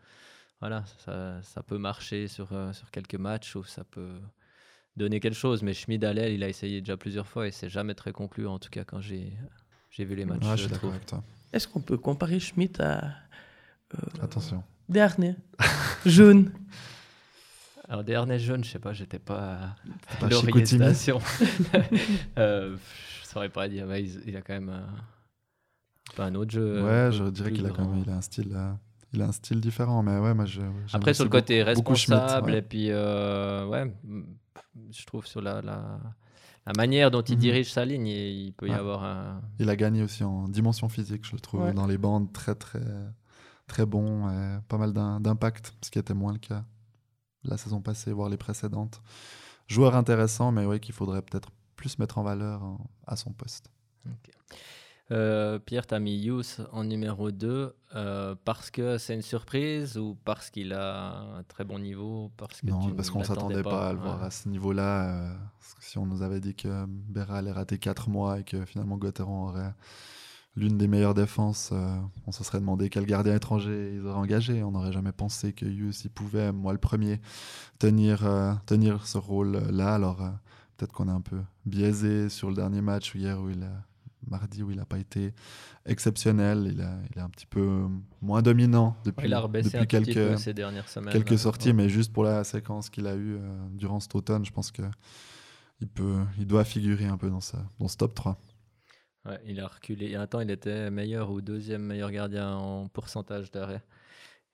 [0.60, 4.20] Voilà, ça, ça, peut marcher sur, euh, sur quelques matchs ou ça peut
[4.96, 5.62] donner quelque chose.
[5.62, 8.46] Mais Schmid à l'aile, il a essayé déjà plusieurs fois et c'est jamais très conclu,
[8.46, 9.32] en tout cas quand j'ai
[9.98, 10.44] vu les matchs.
[10.44, 11.22] je suis d'accord avec toi.
[11.52, 13.14] Est-ce qu'on peut comparer Schmidt à.
[14.22, 14.62] Attention.
[14.88, 15.36] Dernier.
[16.06, 16.52] Jaune.
[17.88, 19.76] Alors, des harnais jaunes, je sais pas, j'étais pas
[20.20, 21.18] à l'orientation.
[22.38, 22.76] euh,
[23.22, 24.72] je saurais pas dire, mais il, a quand même
[26.16, 26.82] pas un autre jeu.
[26.82, 28.52] Ouais, je dirais qu'il a quand même il a un style.
[28.54, 28.72] Euh,
[29.12, 30.62] il a un style différent, mais ouais, moi je.
[30.92, 33.92] Après, sur le côté responsable, et puis, euh, ouais,
[34.90, 35.98] je trouve sur la, la,
[36.66, 37.40] la manière dont il mhm.
[37.40, 39.42] dirige sa ligne, il peut y avoir un.
[39.58, 42.80] Il a gagné aussi en dimension physique, je le trouve, dans les bandes très, très,
[43.66, 46.64] très bon, et pas mal d'impact, ce qui était moins le cas
[47.44, 49.02] la saison passée, voire les précédentes.
[49.68, 52.62] Joueur intéressant, mais oui, qu'il faudrait peut-être plus mettre en valeur
[53.06, 53.70] à son poste.
[55.10, 56.30] Euh, Pierre, tu as mis
[56.72, 61.64] en numéro 2 euh, parce que c'est une surprise ou parce qu'il a un très
[61.64, 64.48] bon niveau parce que Non, parce qu'on ne s'attendait pas, à le voir à ce
[64.48, 65.32] niveau-là.
[65.32, 65.34] Euh,
[65.80, 69.48] si on nous avait dit que Béra allait rater 4 mois et que finalement Gauthieron
[69.48, 69.74] aurait
[70.56, 71.70] l'une des meilleures défenses.
[71.72, 74.62] Euh, on se serait demandé quel gardien étranger ils auraient engagé.
[74.62, 77.20] On n'aurait jamais pensé que Hughes, il pouvait, moi le premier,
[77.78, 79.94] tenir, euh, tenir ce rôle-là.
[79.94, 80.30] Alors euh,
[80.76, 83.72] peut-être qu'on est un peu biaisé sur le dernier match hier où il a,
[84.28, 85.32] mardi où il n'a pas été
[85.86, 86.70] exceptionnel.
[86.72, 87.86] Il, a, il est un petit peu
[88.20, 92.90] moins dominant depuis, depuis quelques, ces dernières semaines, quelques sorties, mais juste pour la séquence
[92.90, 93.38] qu'il a eue
[93.72, 94.82] durant cet automne, je pense que
[95.80, 98.38] il, peut, il doit figurer un peu dans, ça, dans ce top 3
[99.46, 100.06] il a reculé.
[100.06, 103.82] Il y a un temps, il était meilleur ou deuxième meilleur gardien en pourcentage d'arrêt.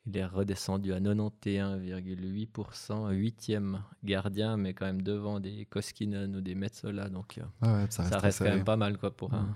[0.07, 6.55] Il est redescendu à 91,8%, huitième gardien, mais quand même devant des Koskinen ou des
[6.55, 7.11] Metzola.
[7.11, 9.55] Donc euh, ah ça reste, quand même pas mal quoi, pour un,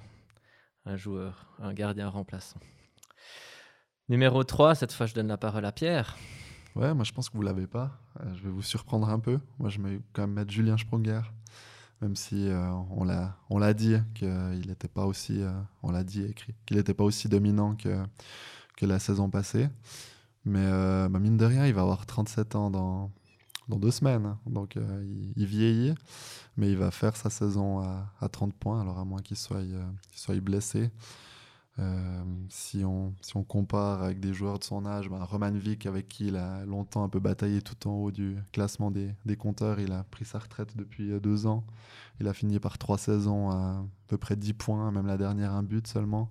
[0.85, 2.61] un, joueur, un gardien remplaçant.
[4.09, 6.19] Numéro 3, cette fois je donne la parole à Pierre.
[6.75, 7.99] Ouais, moi je pense que vous l'avez pas.
[8.21, 9.41] Euh, je vais vous surprendre un peu.
[9.59, 11.23] Moi je vais quand même mettre Julien Sprunger
[12.03, 16.03] même si euh, on l'a on l'a dit qu'il n'était pas aussi euh, on l'a
[16.03, 17.97] dit écrit qu'il n'était pas aussi dominant que
[18.77, 19.69] que la saison passée.
[20.45, 23.11] Mais euh, bah, mine de rien il va avoir 37 ans dans
[23.69, 24.77] dans deux semaines donc
[25.37, 25.95] il, vieillit
[26.57, 29.63] mais il va faire sa saison à, à 30 points alors à moins qu'il soit
[29.63, 30.91] qu'il soit blessé
[31.79, 35.87] euh, si, on, si on compare avec des joueurs de son âge, ben Roman Vick,
[35.87, 39.37] avec qui il a longtemps un peu bataillé tout en haut du classement des, des
[39.37, 41.65] compteurs, il a pris sa retraite depuis euh, deux ans.
[42.21, 45.63] Il a fini par trois saisons à, peu près 10 points, même la dernière un
[45.63, 46.29] but seulement.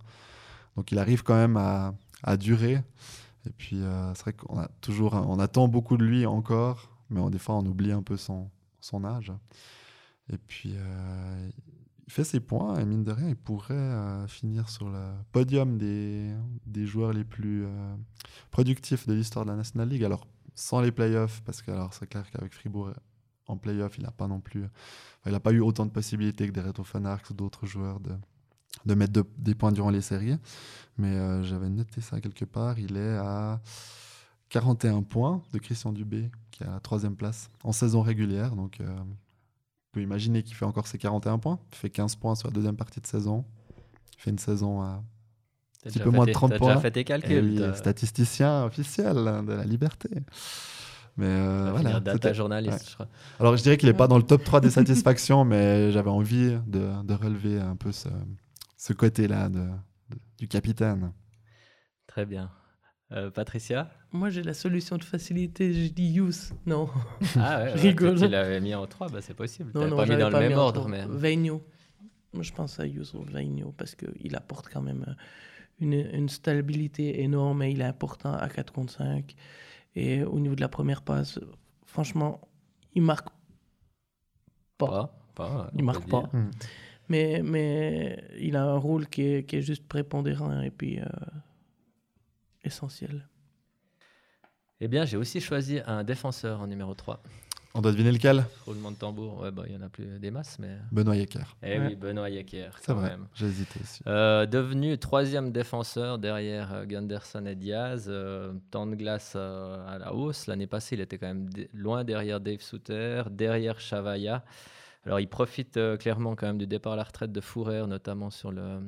[0.75, 2.84] Donc il arrive quand même à, à durer.
[3.47, 7.19] Et puis euh, c'est vrai qu'on a toujours, on attend beaucoup de lui encore, mais
[7.19, 9.34] on, des fois on oublie un peu son, son âge.
[10.32, 10.75] Et puis
[12.12, 15.78] il fait ses points et mine de rien, il pourrait euh, finir sur le podium
[15.78, 16.30] des,
[16.65, 17.95] des joueurs les plus euh,
[18.52, 20.04] productifs de l'histoire de la National League.
[20.04, 22.91] Alors, sans les playoffs, parce que alors c'est clair qu'avec Fribourg
[23.47, 24.65] en playoff, il n'a pas non plus.
[25.26, 28.12] il n'a pas eu autant de possibilités que des Reto Fanarks ou d'autres joueurs de,
[28.86, 30.38] de mettre des points durant les séries.
[30.97, 32.78] Mais euh, j'avais noté ça quelque part.
[32.78, 33.62] Il est à
[34.50, 38.54] 41 points de Christian Dubé, qui est à la troisième place en saison régulière.
[38.58, 39.31] Donc, on
[39.91, 41.60] peut imaginer qu'il fait encore ses 41 points.
[41.71, 43.45] Il fait 15 points sur la deuxième partie de saison.
[44.17, 45.04] Il fait une saison à
[45.86, 46.67] un petit peu moins de 30 points.
[46.69, 47.62] déjà fait tes calculs.
[47.62, 50.10] Et statisticien officiel hein, de la liberté.
[51.17, 51.99] Mais euh, voilà.
[51.99, 53.08] Data journaliste, je crois.
[53.39, 56.58] Alors, je dirais qu'il n'est pas dans le top 3 des satisfactions, mais j'avais envie
[56.67, 58.10] de, de, relever un peu ce,
[58.77, 59.67] ce côté-là de,
[60.38, 61.12] du capitaine.
[62.08, 62.49] Très bien.
[63.13, 65.74] Euh, Patricia Moi, j'ai la solution de facilité.
[65.74, 66.54] Je dis use.
[66.65, 66.89] Non.
[67.36, 68.17] Ah ouais, je rigole.
[68.17, 69.71] Tu l'avais mis en 3, bah, c'est possible.
[69.76, 70.88] Non, non, pas mis dans le même ordre.
[70.88, 71.06] Mais...
[71.08, 71.62] Veigno.
[72.39, 75.13] Je pense à Use ou Veigno parce qu'il apporte quand même euh,
[75.82, 79.36] une, une, stabilité énorme et il est important à 4 contre 5.
[79.95, 81.39] Et au niveau de la première passe,
[81.86, 82.39] franchement,
[82.95, 83.28] il marque
[84.78, 85.13] pas.
[85.36, 86.30] pas, il marque pas.
[86.32, 86.52] Hmm.
[87.10, 91.06] Mais, mais il a un rôle qui est, qui est juste prépondérant et puis euh,
[92.63, 93.28] essentiel.
[94.80, 97.21] Eh bien, j'ai aussi choisi un défenseur en numéro 3.
[97.74, 100.30] On doit deviner lequel Roulement de tambour, ouais, bah, il y en a plus des
[100.30, 100.78] masses, mais...
[100.91, 101.56] Benoît Yecker.
[101.63, 104.02] Eh oui, Benoît Yecker, C'est vrai, j'ai hésité aussi.
[104.08, 110.13] Euh, devenu troisième défenseur derrière euh, Gunderson et Diaz, euh, temps de glace à la
[110.13, 110.47] hausse.
[110.47, 114.43] L'année passée, il était quand même loin derrière Dave Souter, derrière Chavaya.
[115.06, 118.30] Alors, il profite euh, clairement quand même du départ à la retraite de Fourer, notamment
[118.30, 118.80] sur le,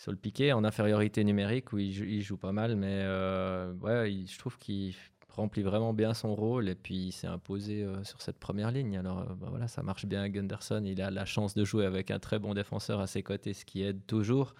[0.00, 2.74] sur le piqué, en infériorité numérique, où il joue, pas mal.
[2.74, 4.94] Mais euh, ouais, je trouve qu'il
[5.28, 8.96] remplit vraiment bien son rôle et puis il s'est imposé euh, sur cette première ligne.
[8.96, 10.82] Alors bah voilà, ça marche bien Gunderson.
[10.86, 13.66] Il a la chance de jouer avec un très bon défenseur à ses côtés, ce
[13.66, 14.54] qui aide toujours.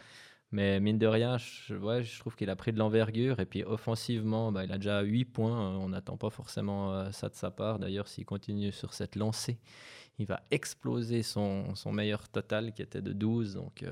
[0.53, 3.41] Mais mine de rien, je, ouais, je trouve qu'il a pris de l'envergure.
[3.41, 5.79] Et puis offensivement, bah, il a déjà 8 points.
[5.79, 7.79] On n'attend pas forcément ça de sa part.
[7.79, 9.59] D'ailleurs, s'il continue sur cette lancée,
[10.19, 13.55] il va exploser son, son, meilleur total qui était de 12.
[13.55, 13.85] Donc,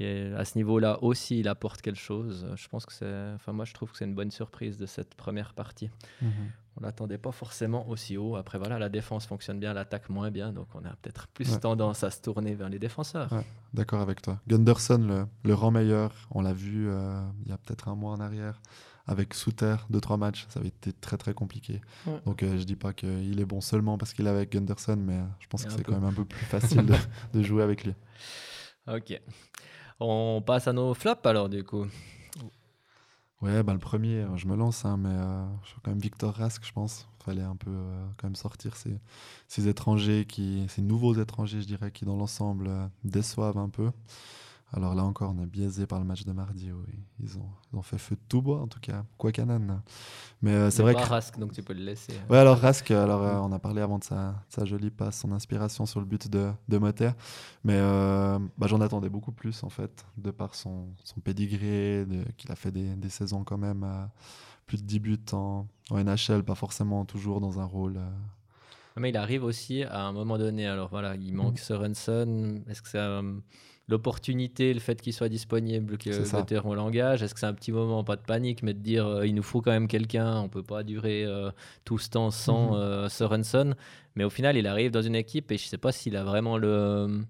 [0.00, 2.46] euh, à ce niveau-là aussi, il apporte quelque chose.
[2.56, 5.14] Je pense que c'est, enfin, moi, je trouve que c'est une bonne surprise de cette
[5.14, 5.90] première partie.
[6.22, 6.30] Mhm.
[6.76, 8.36] On l'attendait pas forcément aussi haut.
[8.36, 10.52] Après, voilà, la défense fonctionne bien, l'attaque moins bien.
[10.52, 13.30] Donc, on a peut-être plus tendance à se tourner vers les défenseurs.
[13.74, 14.40] D'accord avec toi.
[14.46, 18.12] Gunderson, le, le rang meilleur, on l'a vu euh, il y a peut-être un mois
[18.12, 18.60] en arrière
[19.08, 21.80] avec Souter, deux trois matchs, ça avait été très très compliqué.
[22.26, 25.18] Donc euh, je dis pas qu'il est bon seulement parce qu'il est avec Gunderson, mais
[25.40, 26.84] je pense que c'est quand même un peu plus facile
[27.32, 27.94] de, jouer avec lui.
[28.86, 29.18] Ok.
[30.00, 31.86] On passe à nos flops alors du coup.
[33.40, 35.14] Ouais, bah, le premier, euh, je me lance, hein, mais
[35.62, 37.08] je suis quand même Victor Rask, je pense.
[37.24, 37.70] Fallait un peu
[38.16, 38.98] quand même sortir ces,
[39.46, 42.70] ces, étrangers, qui, ces nouveaux étrangers, je dirais, qui dans l'ensemble
[43.04, 43.90] déçoivent un peu.
[44.74, 46.70] Alors là encore, on est biaisé par le match de mardi.
[46.70, 46.94] Oui.
[47.20, 49.04] Ils, ont, ils ont fait feu de tout bois, en tout cas.
[49.16, 49.80] Quoi canon.
[50.42, 51.00] Mais euh, c'est vrai que.
[51.00, 52.12] Rask, donc tu peux le laisser.
[52.28, 55.32] Ouais, alors Rask, alors, euh, on a parlé avant de sa, sa, jolie passe, son
[55.32, 57.10] inspiration sur le but de, de Motter.
[57.64, 62.52] Mais euh, bah, j'en attendais beaucoup plus, en fait, de par son, son pédigré, qu'il
[62.52, 64.10] a fait des, des, saisons quand même à
[64.66, 67.98] plus de 10 buts en, en NHL, pas forcément toujours dans un rôle.
[68.98, 70.66] Mais il arrive aussi à un moment donné.
[70.66, 71.58] Alors voilà, il manque mmh.
[71.58, 72.64] Sorensen.
[72.68, 72.98] Est-ce que c'est
[73.88, 77.72] l'opportunité, le fait qu'il soit disponible, que le on l'engage Est-ce que c'est un petit
[77.72, 80.48] moment, pas de panique, mais de dire euh, il nous faut quand même quelqu'un, on
[80.48, 81.50] peut pas durer euh,
[81.84, 83.74] tout ce temps sans euh, Sorensen
[84.14, 86.58] Mais au final, il arrive dans une équipe et je sais pas s'il a vraiment
[86.58, 87.22] le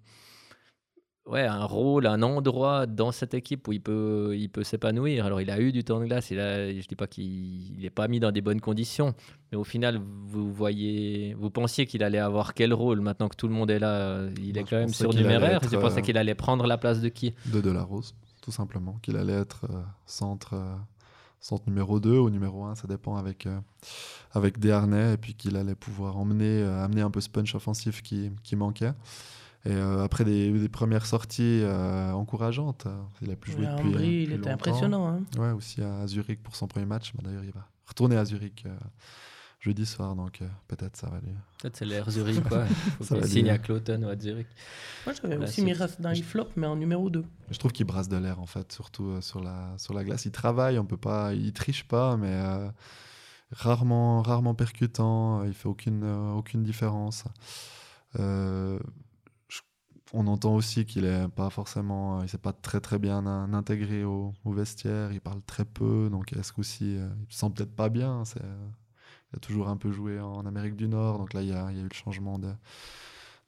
[1.29, 5.27] ouais, un rôle, un endroit dans cette équipe où il peut, il peut s'épanouir.
[5.27, 6.31] Alors, il a eu du temps de glace.
[6.31, 9.15] Il a, je dis pas qu'il n'est pas mis dans des bonnes conditions,
[9.53, 13.49] mais au final, vous voyez, vous pensiez qu'il allait avoir quel rôle maintenant que tout
[13.49, 15.61] le monde est là Il est quand même surnuméraire.
[15.71, 17.35] Je pensais qu'il allait prendre la place de qui?
[17.47, 18.99] De Delarose, tout simplement.
[19.03, 20.55] Qu'il allait être euh, centre.
[20.55, 20.75] Euh,
[21.41, 23.61] centre numéro 2 ou numéro 1, ça dépend avec, euh,
[24.33, 28.33] avec Desharnais, et puis qu'il allait pouvoir emmener, amener un peu ce punch offensif qui,
[28.43, 28.93] qui manquait.
[29.69, 34.23] Et euh, après des, premières sorties euh, encourageantes, euh, il a pu jouer depuis.
[34.23, 35.09] il était impressionnant.
[35.09, 35.21] Hein.
[35.37, 37.13] Ouais, aussi à Zurich pour son premier match.
[37.15, 38.65] Bah, d'ailleurs, il va retourner à Zurich
[39.61, 41.35] jeudi soir, donc peut-être ça va lui.
[41.61, 42.65] Peut-être c'est l'air Zurich, quoi.
[43.01, 44.47] Il faut qu'il signe à Cloton ou à Zurich.
[45.05, 47.23] Moi, j'avais aussi mis dans les flop, mais en numéro 2.
[47.51, 50.25] Je trouve qu'il brasse de l'air, en fait, surtout sur, la, sur la glace.
[50.25, 52.41] Il travaille, on peut pas, il triche pas, mais
[53.51, 56.05] rarement, rarement percutant, il fait aucune,
[56.35, 57.25] aucune différence.
[58.19, 58.79] Euh,
[60.13, 64.35] on entend aussi qu'il est pas forcément, il s'est pas très très bien intégré au,
[64.47, 68.25] vestiaire, il parle très peu, donc est-ce qu'aussi euh, il se sent peut-être pas bien.
[68.25, 71.53] C'est, il a toujours un peu joué en Amérique du Nord, donc là il y
[71.53, 72.51] a, eu le changement de,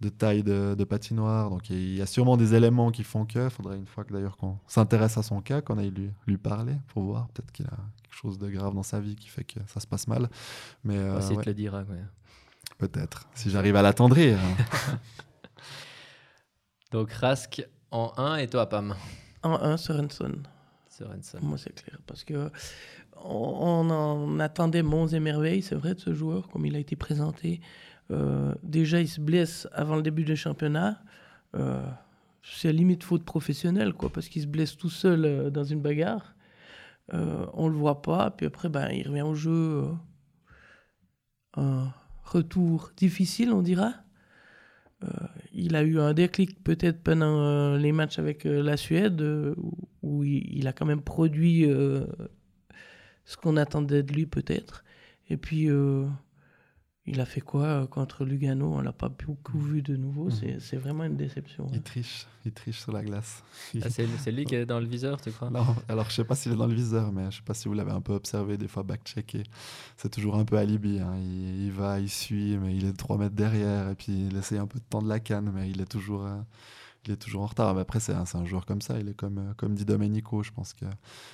[0.00, 3.48] de taille de, patinoire, donc il y a sûrement des éléments qui font que.
[3.48, 6.74] Faudrait une fois que d'ailleurs qu'on s'intéresse à son cas, qu'on aille lui, lui parler
[6.88, 9.60] pour voir, peut-être qu'il a quelque chose de grave dans sa vie qui fait que
[9.66, 10.28] ça se passe mal.
[10.84, 11.84] Mais euh, ouais, le dira.
[12.76, 14.38] Peut-être, si j'arrive à l'attendrir.
[16.90, 18.94] Donc Rask en 1 et toi, Pam
[19.42, 20.32] En 1, Sorenson.
[20.88, 21.38] Sorenson.
[21.42, 21.98] Moi, c'est clair.
[22.06, 22.50] Parce que
[23.22, 26.96] on, en attendait monts et merveilles, c'est vrai, de ce joueur, comme il a été
[26.96, 27.60] présenté.
[28.10, 31.00] Euh, déjà, il se blesse avant le début du championnat.
[31.54, 31.86] Euh,
[32.42, 36.34] c'est limite faute professionnelle, quoi, parce qu'il se blesse tout seul euh, dans une bagarre.
[37.12, 39.84] Euh, on le voit pas, puis après, ben, il revient au jeu.
[41.56, 41.92] un
[42.24, 43.94] retour difficile, on dira.
[45.60, 49.22] Il a eu un déclic peut-être pendant les matchs avec la Suède,
[50.02, 51.66] où, il, il, a quand même produit
[53.24, 54.84] ce qu'on attendait de lui peut-être.
[55.28, 56.04] Et puis, euh,
[57.10, 58.72] il a fait quoi euh, contre Lugano?
[58.72, 59.72] On l'a pas beaucoup mm.
[59.72, 60.28] vu de nouveau.
[60.28, 60.60] Mm.
[60.60, 61.66] C'est vraiment une déception.
[61.72, 63.42] Il triche, il triche sur la glace.
[63.82, 65.50] Ah, c'est lui qui est dans le viseur, tu crois?
[65.50, 67.68] Non, alors je sais pas s'il est dans le viseur, mais je sais pas si
[67.68, 69.42] vous l'avez un peu observé, des fois back-checké.
[69.96, 71.00] C'est toujours un peu alibi.
[71.00, 71.16] Hein.
[71.18, 74.66] Il, va, il suit, mais il est 3 mètres derrière, et puis il essaye un
[74.66, 76.24] peu de tendre la canne, mais il est toujours...
[76.24, 76.38] Euh,
[77.06, 77.74] il est toujours en retard.
[77.74, 78.98] Mais après, c'est un, joueur comme ça.
[78.98, 80.42] Il est comme, euh, comme dit Domenico.
[80.42, 80.84] Je pense que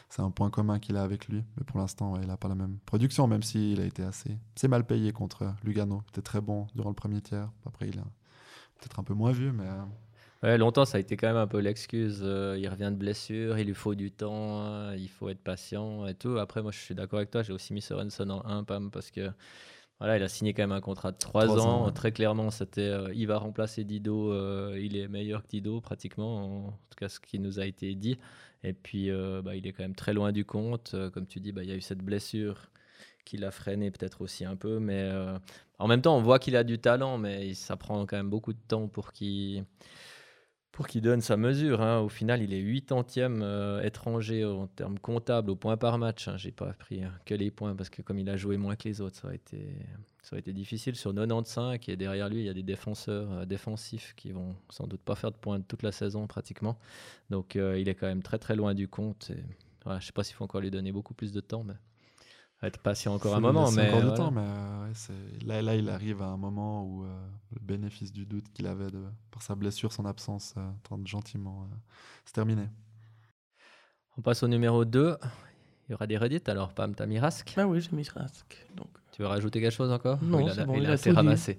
[0.08, 1.44] c'est un point commun qu'il a avec lui.
[1.56, 4.36] Mais pour l'instant, il n'a pas la même production, même s'il a été assez,
[4.68, 6.02] mal payé contre Lugano.
[6.06, 7.50] Il était très bon durant le premier tiers.
[7.66, 8.04] Après, il a
[8.78, 9.66] peut-être un peu moins vu, mais.
[9.66, 12.20] Euh, ouais, longtemps, ça a été quand même un peu l'excuse.
[12.22, 16.14] Euh, il revient de blessure, il lui faut du temps, il faut être patient et
[16.14, 16.38] tout.
[16.38, 17.42] Après, moi, je suis d'accord avec toi.
[17.42, 19.30] J'ai aussi mis Sorensen en 1, Pam, parce que
[19.98, 21.90] voilà, il a signé quand même un contrat de 3, ans.
[21.90, 24.30] Très clairement, c'était euh, il va remplacer Dido.
[24.30, 27.94] Euh, il est meilleur que Dido, pratiquement, en tout cas ce qui nous a été
[27.94, 28.18] dit.
[28.62, 30.94] Et puis, euh, bah, il est quand même très loin du compte.
[31.14, 32.70] comme tu dis, bah, il y a eu cette blessure
[33.24, 34.78] qui l'a freiné peut-être aussi un peu.
[34.80, 35.10] Mais
[35.78, 38.52] en même temps, on voit qu'il a du talent, mais ça prend quand même beaucoup
[38.52, 39.64] de temps pour qu'il
[40.76, 41.80] pour qu'il donne sa mesure.
[41.80, 42.00] Hein.
[42.00, 46.28] Au final, il est 80e euh, étranger en termes comptables au point par match.
[46.28, 46.36] Hein.
[46.36, 48.86] J'ai pas pris hein, que les points parce que comme il a joué moins que
[48.86, 49.74] les autres, ça a été,
[50.20, 50.94] ça été difficile.
[50.94, 54.86] Sur 95 et derrière lui, il y a des défenseurs euh, défensifs qui vont sans
[54.86, 56.78] doute pas faire de points toute la saison pratiquement.
[57.30, 59.30] Donc euh, il est quand même très très loin du compte.
[59.30, 59.42] Et,
[59.82, 61.72] voilà, je sais pas s'il faut encore lui donner beaucoup plus de temps, mais
[62.62, 63.70] être patient encore un moment.
[63.72, 64.42] Mais, encore du temps, mais
[65.44, 68.90] là, là, il arrive à un moment où euh, le bénéfice du doute qu'il avait
[68.90, 71.76] de, par sa blessure, son absence, euh, tente gentiment, euh,
[72.24, 72.68] c'est terminé.
[74.16, 75.16] On passe au numéro 2.
[75.88, 77.52] Il y aura des Reddit alors, Pam, t'as mis Rask?
[77.56, 78.66] Ah oui, j'ai mis Rask.
[78.74, 78.88] Donc.
[79.12, 80.22] Tu veux rajouter quelque chose encore?
[80.22, 81.58] Non, c'est bon, il, a, assez ramassé.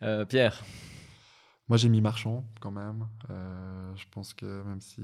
[0.28, 0.62] Pierre?
[1.68, 3.06] Moi, j'ai mis Marchand quand même.
[3.28, 5.02] je pense que même si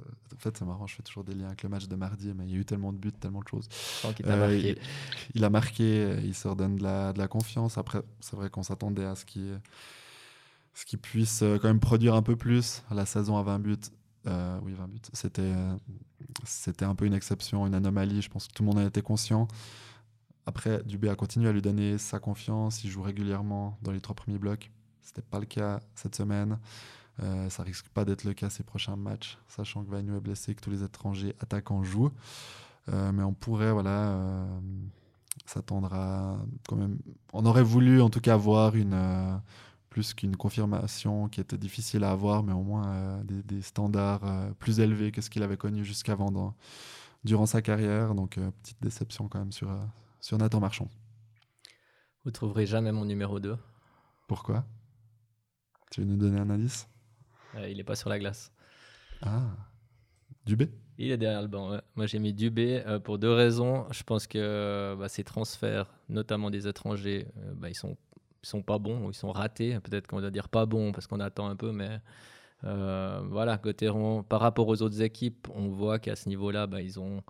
[0.00, 2.44] en fait, c'est marrant, je fais toujours des liens avec le match de mardi, mais
[2.46, 3.68] il y a eu tellement de buts, tellement de choses.
[4.26, 4.74] Euh,
[5.34, 7.78] il, a marqué, il se redonne de la, de la confiance.
[7.78, 9.60] Après, c'est vrai qu'on s'attendait à ce qu'il
[10.74, 12.82] ce puisse euh, quand même produire un peu plus.
[12.90, 13.76] La saison à 20 buts,
[14.26, 15.52] euh, oui, 20 buts, c'était,
[16.44, 18.22] c'était un peu une exception, une anomalie.
[18.22, 19.46] Je pense que tout le monde en était conscient.
[20.46, 22.82] Après, Dubé a continué à lui donner sa confiance.
[22.82, 24.70] Il joue régulièrement dans les trois premiers blocs.
[25.02, 26.58] Ce n'était pas le cas cette semaine.
[27.20, 30.54] Euh, ça risque pas d'être le cas ces prochains matchs, sachant que Vagnou est blessé,
[30.54, 32.12] que tous les étrangers attaquants jouent.
[32.88, 34.58] Euh, mais on pourrait voilà, euh,
[35.44, 36.98] s'attendre à quand même.
[37.32, 39.40] On aurait voulu en tout cas avoir une
[39.90, 44.22] plus qu'une confirmation qui était difficile à avoir, mais au moins des, standards
[44.58, 46.54] plus élevés que ce qu'il avait connu jusqu'avant
[47.24, 48.14] durant sa carrière.
[48.14, 49.68] Donc petite déception quand même sur,
[50.18, 50.88] sur Nathan Marchand.
[52.24, 53.58] Vous trouverez jamais mon numéro 2.
[54.28, 54.64] Pourquoi?
[55.90, 56.88] Tu veux nous donner un indice?
[57.56, 58.52] Euh, il n'est pas sur la glace.
[59.22, 59.42] Ah,
[60.44, 60.70] Dubé?
[60.98, 61.78] Il est derrière le banc.
[61.94, 63.86] Moi, j'ai mis Dubé euh, pour deux raisons.
[63.90, 67.96] Je pense que euh, bah, ces transferts, notamment des étrangers, bah, ils sont
[68.44, 69.78] sont pas bons, ils sont ratés.
[69.80, 72.00] Peut-être qu'on doit dire pas bons parce qu'on attend un peu, mais
[72.62, 77.22] voilà, Gauthieron, par rapport aux autres équipes, on voit qu'à ce niveau-là, bah, ils ont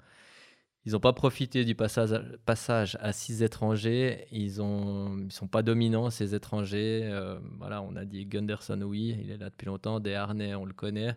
[0.85, 4.27] ils n'ont pas profité du passage, à six étrangers.
[4.33, 7.03] Ils ne sont pas dominants, ces étrangers.
[7.05, 10.01] Euh, voilà, on a dit Gunderson, oui, il est là depuis longtemps.
[10.01, 11.17] Desharnais, on le connaît.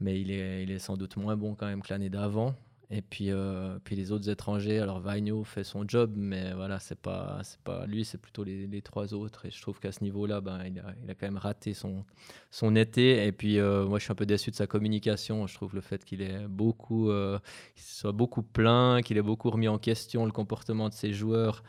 [0.00, 2.54] Mais il est, il est sans doute moins bon quand même que l'année d'avant.
[2.94, 7.00] Et puis, euh, puis les autres étrangers, alors Vagno fait son job, mais voilà, c'est
[7.00, 9.46] pas, pas lui, c'est plutôt les, trois autres.
[9.46, 12.04] Et je trouve qu'à ce niveau-là, ben, il, a, il, a, quand même raté son,
[12.50, 13.26] son été.
[13.26, 15.46] Et puis, euh, moi, je suis un peu déçu de sa communication.
[15.46, 17.38] Je trouve le fait qu'il euh,
[17.76, 21.62] soit beaucoup plein, qu'il ait beaucoup remis en question le comportement de ses joueurs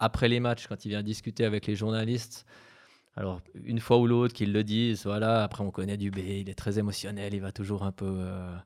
[0.00, 2.44] après les matchs, quand il vient discuter avec les journalistes.
[3.16, 6.54] Alors, une fois ou l'autre qu'ils le disent, voilà, après on connaît Dubé, il est
[6.54, 8.56] très émotionnel, il va toujours un peu euh,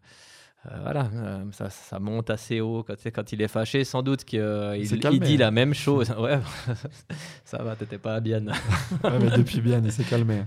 [0.83, 3.85] voilà, euh, ça, ça, monte assez haut quand, quand il est fâché.
[3.85, 6.11] Sans doute qu'il il, il dit la même chose.
[6.19, 6.41] ouais,
[7.45, 8.45] ça va, t'étais pas bien.
[9.05, 10.43] ouais, mais depuis bien, il s'est calmé.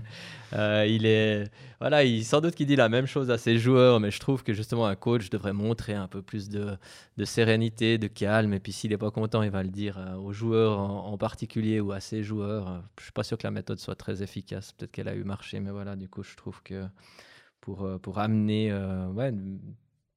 [0.52, 4.00] Euh, il est, voilà, il, sans doute qu'il dit la même chose à ses joueurs,
[4.00, 6.76] mais je trouve que justement un coach devrait montrer un peu plus de,
[7.16, 8.52] de sérénité, de calme.
[8.52, 11.92] Et puis s'il n'est pas content, il va le dire aux joueurs en, particulier ou
[11.92, 12.82] à ses joueurs.
[12.98, 14.72] Je suis pas sûr que la méthode soit très efficace.
[14.72, 16.84] Peut-être qu'elle a eu marché, mais voilà, du coup, je trouve que
[17.60, 18.72] pour, pour amener
[19.14, 19.32] ouais,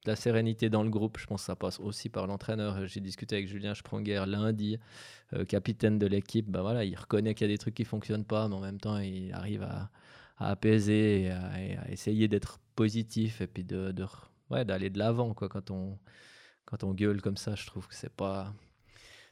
[0.06, 1.18] la sérénité dans le groupe.
[1.18, 2.86] Je pense que ça passe aussi par l'entraîneur.
[2.88, 4.78] J'ai discuté avec Julien Spronger lundi,
[5.34, 6.49] euh, capitaine de l'équipe.
[6.49, 8.80] Ben voilà, il reconnaît qu'il y a des trucs qui fonctionnent pas, mais en même
[8.80, 9.89] temps, il arrive à,
[10.38, 13.93] apaiser et à, essayer d'être positif et puis de,
[14.49, 15.34] d'aller de l'avant.
[15.34, 15.97] Quand, on,
[16.66, 18.54] quand on gueule comme ça, je trouve que c'est pas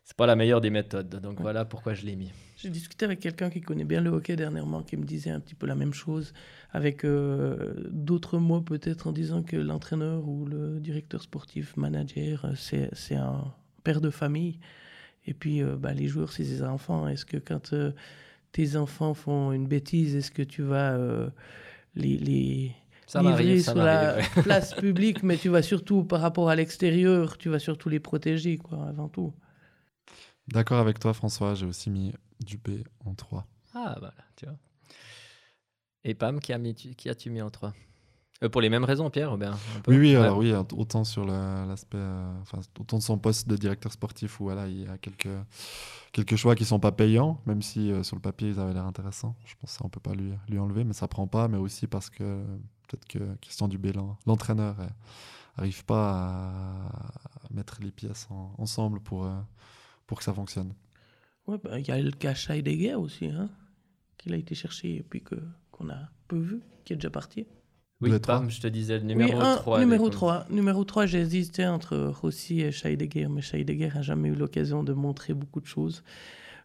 [0.04, 1.10] c'est pas la meilleure des méthodes.
[1.22, 2.32] Donc voilà pourquoi je l'ai mis.
[2.58, 5.56] J'ai discuté avec quelqu'un qui connaît bien le hockey dernièrement, qui me disait un petit
[5.56, 6.34] peu la même chose,
[6.72, 13.16] avec euh, d'autres mots peut-être en disant que l'entraîneur ou le directeur sportif, manager, c'est
[13.16, 14.60] un père de famille.
[15.26, 17.08] Et puis euh, bah, les joueurs, c'est des enfants.
[17.08, 17.92] Est-ce que quand euh,
[18.52, 20.98] tes enfants font une bêtise, est-ce que tu vas
[21.96, 22.76] les, les
[23.08, 27.50] ça livrer sur la place publique, mais tu vas surtout par rapport à l'extérieur, tu
[27.50, 29.34] vas surtout les protéger, quoi, avant tout.
[30.52, 31.56] D'accord avec toi, François.
[31.56, 33.46] J'ai aussi mis Dupé en 3.
[33.74, 34.58] Ah, voilà, tu vois.
[36.04, 37.74] Et Pam, qui, a mis, qui as-tu mis en 3
[38.44, 39.38] euh, Pour les mêmes raisons, Pierre
[39.88, 43.92] Oui, oui, alors oui, autant sur l'aspect, euh, enfin, autant de son poste de directeur
[43.92, 45.30] sportif où voilà, il y a quelques,
[46.12, 48.86] quelques choix qui sont pas payants, même si euh, sur le papier ils avaient l'air
[48.86, 49.36] intéressants.
[49.46, 52.10] Je pense qu'on peut pas lui, lui enlever, mais ça prend pas, mais aussi parce
[52.10, 52.44] que
[52.88, 53.94] peut-être que Christian Dubé,
[54.26, 54.76] l'entraîneur,
[55.58, 58.28] n'arrive pas à mettre les pièces
[58.58, 59.30] ensemble pour
[60.12, 60.74] pour que ça fonctionne.
[61.48, 63.50] Ouais, bah, il y a le cas Scheidegger aussi, hein,
[64.18, 65.36] qu'il a été cherché et puis que,
[65.72, 67.48] qu'on a peu vu, qui est déjà parti.
[68.02, 69.80] Oui, Pam, je te disais le numéro 3.
[69.80, 70.48] Numéro 3.
[70.50, 74.92] Numéro 3, j'ai hésité entre Rossi et Scheidegger, mais Scheidegger n'a jamais eu l'occasion de
[74.92, 76.04] montrer beaucoup de choses.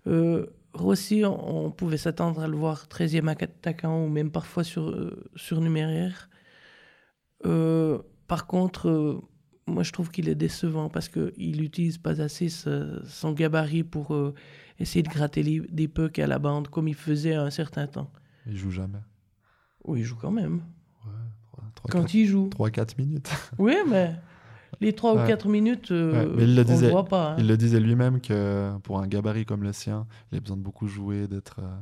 [0.09, 5.23] Euh, Rossi, on, pouvait s'attendre à le voir 13e attaquant ou même parfois sur, euh,
[5.37, 6.31] surnuméraire.
[7.45, 9.21] Euh, par contre, euh,
[9.67, 14.35] moi, je trouve qu'il est décevant parce qu'il n'utilise pas assez son gabarit pour euh,
[14.79, 18.11] essayer de gratter des pucks à la bande comme il faisait à un certain temps.
[18.47, 19.01] Il joue jamais.
[19.85, 20.63] Oui, il joue quand même.
[21.05, 22.49] Ouais, quand il joue.
[22.51, 23.31] 3-4 minutes.
[23.59, 24.15] oui, mais
[24.81, 27.33] les 3 ou 4 minutes, euh, il le disait, on voit pas.
[27.33, 27.37] Hein.
[27.39, 30.63] Il le disait lui-même que pour un gabarit comme le sien, il a besoin de
[30.63, 31.57] beaucoup jouer, d'être.
[31.61, 31.77] Euh,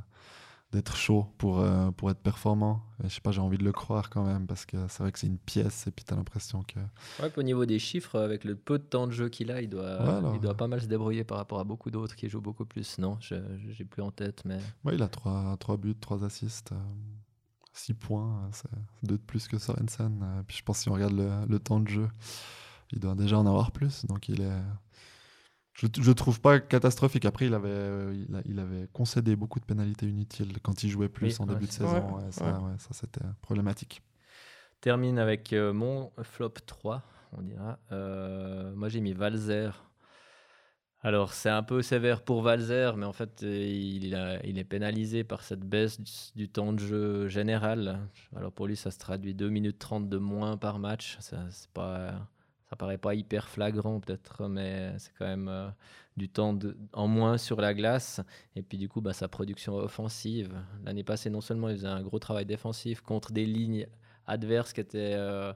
[0.74, 2.82] d'être chaud pour, euh, pour être performant.
[3.02, 5.12] Et je sais pas, j'ai envie de le croire quand même parce que c'est vrai
[5.12, 6.78] que c'est une pièce et puis tu as l'impression que.
[7.22, 9.68] Ouais, au niveau des chiffres, avec le peu de temps de jeu qu'il a, il
[9.68, 12.64] doit, il doit pas mal se débrouiller par rapport à beaucoup d'autres qui jouent beaucoup
[12.64, 12.98] plus.
[12.98, 14.58] Non, j'ai plus en tête, mais.
[14.84, 16.74] Ouais, il a 3, trois buts, 3 assists,
[17.72, 20.44] 6 euh, points, euh, c'est 2 de plus que Sorensen.
[20.46, 22.08] puis je pense si on regarde le, le, temps de jeu,
[22.92, 24.04] il doit déjà en avoir plus.
[24.06, 24.60] Donc il est
[25.74, 27.24] je ne trouve pas catastrophique.
[27.24, 31.40] Après, il avait, euh, il, avait concédé beaucoup de pénalités inutiles quand il jouait plus
[31.40, 32.18] en début de saison.
[32.30, 34.02] ça, c'était problématique.
[34.80, 37.02] Termine avec euh, mon flop 3,
[37.36, 37.78] on dira.
[37.90, 39.84] Euh, moi, j'ai mis Valzer.
[41.00, 45.42] Alors, c'est un peu sévère pour Valzer, mais en fait, il, il est pénalisé par
[45.42, 47.98] cette baisse du, du, temps de jeu général.
[48.36, 51.18] Alors, pour lui, ça se traduit 2 minutes 30 de moins par match.
[51.20, 52.28] C'est pas
[52.70, 55.68] ça paraît pas hyper flagrant peut-être, mais c'est quand même euh,
[56.16, 56.58] du temps
[56.92, 58.20] en moins sur la glace.
[58.56, 60.54] Et puis du coup, bah, sa production offensive.
[60.84, 63.86] L'année passée, non seulement il faisait un gros travail défensif contre des lignes
[64.26, 65.52] adverses qui étaient euh,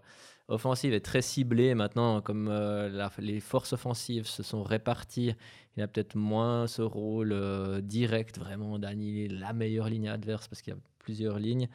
[0.49, 1.75] offensives et très ciblées.
[1.75, 5.35] Maintenant, comme euh, les forces offensives se sont réparties,
[5.77, 7.35] il a peut-être moins ce rôle
[7.83, 11.69] direct vraiment d'annihiler la meilleure ligne adverse parce qu'il y a plusieurs lignes.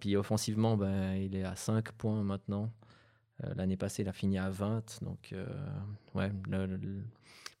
[0.00, 2.70] puis offensivement, ben, il est à 5 points maintenant.
[3.44, 5.02] Euh, l'année passée, il a fini à 20.
[5.02, 5.46] Donc, euh,
[6.14, 6.30] ouais,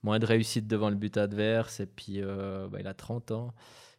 [0.02, 1.80] moins de réussite devant le but adverse.
[1.80, 3.54] Et puis, euh, bah, il a 30 ans.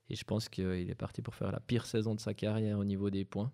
[0.10, 2.84] Et je pense qu'il est parti pour faire la pire saison de sa carrière au
[2.84, 3.52] niveau des points.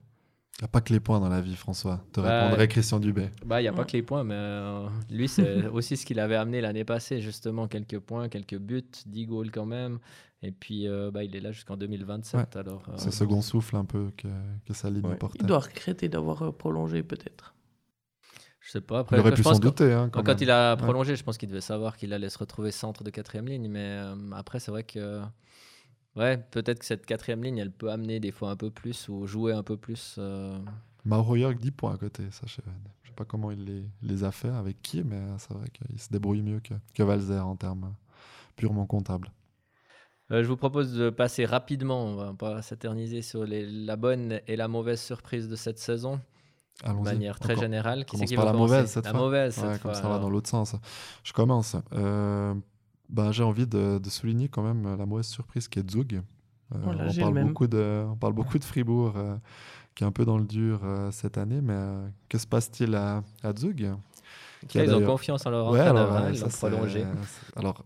[0.59, 2.03] Il n'y a pas que les points dans la vie, François.
[2.11, 3.29] Te bah, répondrait Christian Dubé.
[3.45, 6.35] Bah, il n'y a pas que les points, mais lui, c'est aussi ce qu'il avait
[6.35, 9.99] amené l'année passée, justement, quelques points, quelques buts, 10 goals quand même.
[10.41, 12.55] Et puis, bah, il est là jusqu'en 2027.
[12.55, 14.27] Alors, c'est second souffle un peu que,
[14.65, 15.03] que sa ligne
[15.39, 17.53] Il doit regretter d'avoir prolongé, peut-être.
[18.67, 18.99] Je sais pas.
[18.99, 19.93] Après, il aurait pu s'en douter.
[19.93, 23.05] Hein, quand, il a prolongé, je pense qu'il devait savoir qu'il allait se retrouver centre
[23.05, 23.69] de quatrième ligne.
[23.69, 25.21] Mais euh, après, c'est vrai que
[26.17, 29.25] ouais, peut-être que cette quatrième ligne, elle peut amener des fois un peu plus ou
[29.25, 30.15] jouer un peu plus.
[30.17, 30.59] Euh...
[31.05, 32.23] Mauro York, 10 points à côté.
[32.31, 32.61] Ça, je sais,
[33.05, 36.09] sais pas comment il les, les, a fait, avec qui, mais c'est vrai qu'il se
[36.09, 37.95] débrouille mieux que, que Valzer en termes
[38.57, 39.31] purement comptables.
[40.31, 44.41] Euh, je vous propose de passer rapidement, on va pas s'éterniser sur les, la bonne
[44.45, 46.19] et la mauvaise surprise de cette saison.
[46.85, 48.05] De manière très Encore- générale.
[48.05, 49.19] Qui commence qui par la commencer mauvaise, cette La fois.
[49.19, 49.91] mauvaise cette Ouais, fois.
[49.93, 50.75] comme ça va dans l'autre sens.
[51.23, 51.75] Je commence.
[51.93, 52.53] Euh,
[53.09, 56.15] bah, J'ai envie de, de souligner quand même la mauvaise surprise qui est Zug.
[56.15, 59.35] Euh, Voilà, on, parle beaucoup de, on parle beaucoup de Fribourg euh,
[59.95, 62.93] qui est un peu dans le dur euh, cette année, mais euh, que se passe-t-il
[62.95, 63.93] à, à Zug?
[64.67, 66.11] Qui Ils ont confiance en leur Ouais, entraîneur.
[66.11, 67.05] alors, hein, ils l'ont prolongé.
[67.55, 67.85] Alors,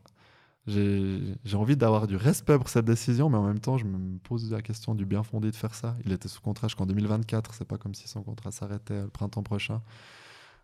[0.68, 4.52] j'ai envie d'avoir du respect pour cette décision, mais en même temps, je me pose
[4.52, 5.96] la question du bien fondé de faire ça.
[6.06, 9.44] Il était sous contrat jusqu'en 2024, c'est pas comme si son contrat s'arrêtait le printemps
[9.44, 9.82] prochain.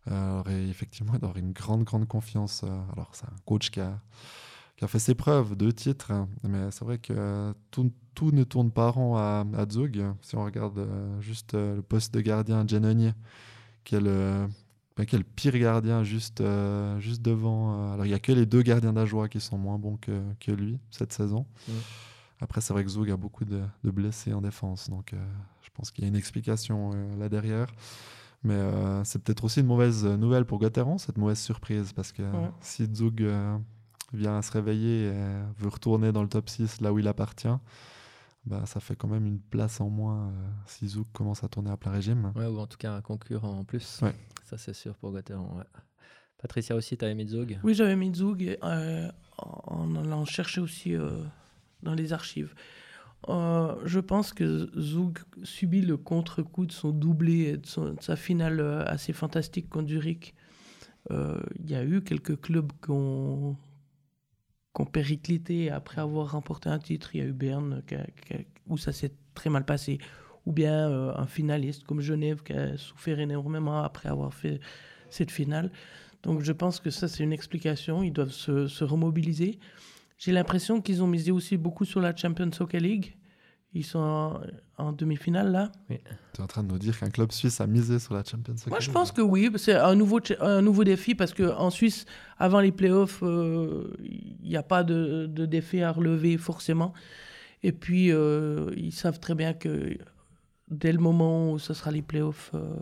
[0.05, 2.61] Alors, et effectivement, il avoir une grande, grande confiance.
[2.63, 3.99] euh, Alors, c'est un coach qui a,
[4.87, 8.89] fait ses preuves, deux titres, hein, mais c'est vrai que tout, tout ne tourne pas
[8.89, 9.65] rond à, à.
[10.21, 13.11] Si on regarde euh, juste euh, le poste de gardien, Genoni,
[13.83, 14.47] qui est le,
[14.97, 17.73] bah, le pire gardien juste, euh, juste devant.
[17.73, 20.21] euh, alors, il n'y a que les deux gardiens d'Ajoie qui sont moins bons que,
[20.39, 21.45] que lui cette saison.
[22.39, 25.17] Après, c'est vrai que Zug a beaucoup de, de blessés en défense, donc euh,
[25.63, 27.67] je pense qu'il y a une explication là derrière.
[28.43, 28.53] Mais
[29.03, 32.51] c'est peut-être aussi une mauvaise nouvelle pour Gauthieron, cette mauvaise surprise, parce que Ouais.
[32.61, 32.87] si
[33.21, 33.57] euh,
[34.13, 35.13] vient à se réveiller et
[35.57, 37.47] veut retourner dans le top 6 là où il appartient,
[38.47, 40.31] bah, ça fait quand même une place en moins euh,
[40.65, 42.31] si Zug commence à tourner à plein régime.
[42.35, 43.99] Ouais, ou en tout cas un concurrent en plus.
[44.01, 44.15] Ouais.
[44.45, 45.11] Ça, c'est sûr pour.
[45.11, 45.21] Ouais.
[46.39, 50.95] Patricia aussi, tu avais mis Zug Oui, j'avais mis Zug euh, en allant chercher aussi
[50.95, 51.09] euh,
[51.83, 52.53] dans les archives.
[53.29, 58.01] Euh, je pense que Zug subit le contre-coup de son doublé et de, son- de
[58.01, 60.35] sa finale assez fantastique contre Zurich.
[61.11, 63.57] Euh, Il y a eu quelques clubs qui ont,
[64.81, 67.15] ont périclité après avoir remporté un titre.
[67.15, 67.81] Il y a eu Berne
[68.67, 69.99] où ça s'est très mal passé.
[70.45, 74.59] Ou bien euh, un finaliste comme Genève qui a souffert énormément après avoir fait
[75.09, 75.71] cette finale.
[76.23, 78.03] Donc je pense que ça, c'est une explication.
[78.03, 79.59] Ils doivent se, se remobiliser.
[80.17, 83.15] J'ai l'impression qu'ils ont misé aussi beaucoup sur la Champions Soccer League.
[83.73, 84.41] Ils sont en,
[84.77, 85.71] en demi-finale là.
[85.89, 88.53] Tu es en train de nous dire qu'un club suisse a misé sur la Champions
[88.53, 89.51] League Moi, je pense que oui.
[89.57, 92.05] C'est un nouveau, un nouveau défi parce qu'en Suisse,
[92.39, 96.93] avant les playoffs, euh, il n'y a pas de, de défi à relever forcément.
[97.61, 99.97] Et puis, euh, ils savent très bien que
[100.69, 102.73] dès le moment où ce sera les playoffs, euh,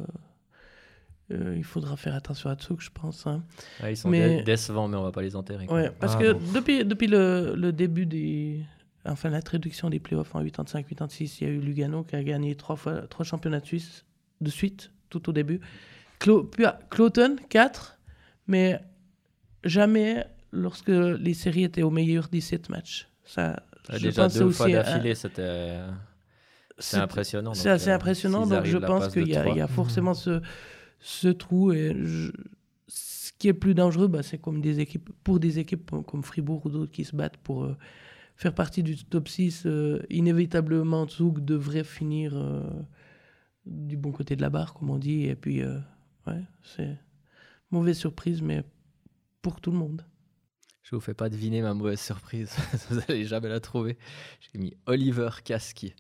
[1.32, 3.26] euh, il faudra faire attention à Tsuk, je pense.
[3.26, 3.44] hein.
[3.82, 5.66] Ouais, Ils sont Mais- dé- décevants, mais on va pas les enterrer.
[5.68, 6.52] Ouais, parce Ah, que bon.
[6.54, 8.64] depuis, depuis le, le début des.
[9.08, 12.76] Enfin, l'introduction des playoffs en 85-86, il y a eu Lugano qui a gagné trois,
[12.76, 14.06] fois, trois championnats de Suisse
[14.42, 15.60] de suite, tout au début.
[16.20, 18.00] Clo, ah, Cloton, 4,
[18.48, 18.80] mais
[19.64, 23.08] jamais lorsque les séries étaient au meilleur 17 matchs.
[23.24, 25.78] Ça, Ouais, je déjà pense que deux fois d'affilée, c'était
[26.80, 27.54] c'est impressionnant.
[27.54, 29.76] c'est assez euh, impressionnant, donc je pense qu'il y, a- il y a trois.
[29.76, 30.42] forcément ce,
[31.00, 31.72] ce trou.
[31.72, 32.32] Et je-
[32.88, 36.66] ce qui est plus dangereux, bah, c'est comme des équipes, pour des équipes comme Fribourg
[36.66, 37.78] ou d'autres qui se battent pour euh,
[38.36, 39.64] faire partie du top 6.
[39.66, 42.62] euh, inévitablement, Zug devrait finir euh,
[43.66, 45.26] du bon côté de la barre, comme on dit.
[45.26, 45.78] Et puis, euh,
[46.28, 46.98] ouais, c'est
[47.72, 48.64] mauvaise surprise, mais
[49.42, 50.04] pour tout le monde.
[50.84, 52.56] Je vous fais pas deviner ma mauvaise surprise.
[52.90, 53.98] vous allez jamais la trouver.
[54.40, 55.96] J'ai mis Oliver Kaski.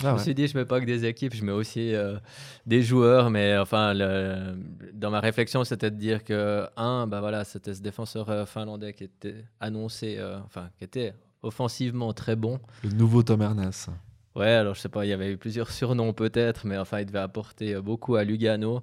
[0.00, 0.22] Je Ah me ouais.
[0.24, 2.18] suis dit, je mets pas que des équipes, je mets aussi euh,
[2.66, 3.30] des joueurs.
[3.30, 4.56] Mais enfin, le-
[4.92, 8.92] dans ma réflexion, c'était de dire que, un, bah voilà, c'était ce défenseur euh, finlandais
[8.94, 12.60] qui était annoncé, euh, enfin, qui était offensivement très bon.
[12.84, 13.90] Le nouveau Tom Ernest.
[14.34, 17.06] Ouais, alors je sais pas, il y avait eu plusieurs surnoms peut-être, mais enfin, il
[17.06, 18.82] devait apporter euh, beaucoup à Lugano.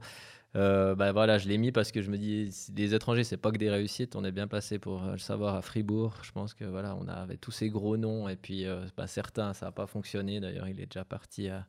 [0.56, 3.52] Euh, bah voilà, je l'ai mis parce que je me dis, les étrangers, c'est pas
[3.52, 4.16] que des réussites.
[4.16, 6.16] On est bien passé pour euh, le savoir à Fribourg.
[6.24, 9.54] Je pense que voilà, on avait tous ces gros noms et puis euh, bah, certains,
[9.54, 10.40] ça n'a pas fonctionné.
[10.40, 11.68] D'ailleurs, il est déjà parti à,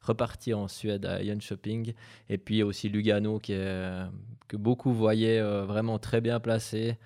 [0.00, 1.92] reparti en Suède à Jönköping.
[2.30, 4.06] Et puis aussi Lugano qui est,
[4.48, 6.98] que beaucoup voyaient euh, vraiment très bien placé.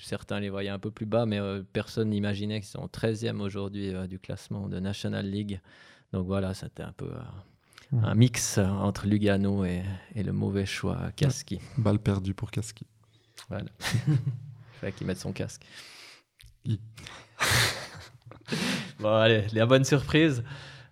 [0.00, 3.94] Certains les voyaient un peu plus bas, mais euh, personne n'imaginait qu'ils sont 13e aujourd'hui
[3.94, 5.60] euh, du classement de National League.
[6.12, 9.82] Donc voilà, c'était un peu euh, un mix entre Lugano et,
[10.14, 11.60] et le mauvais choix Kaski.
[11.78, 12.86] Balle perdue pour Kaski.
[13.48, 13.66] Voilà.
[14.80, 15.64] Fallait qu'il mette son casque.
[16.64, 16.78] I.
[19.00, 20.42] bon, allez, la bonne surprise.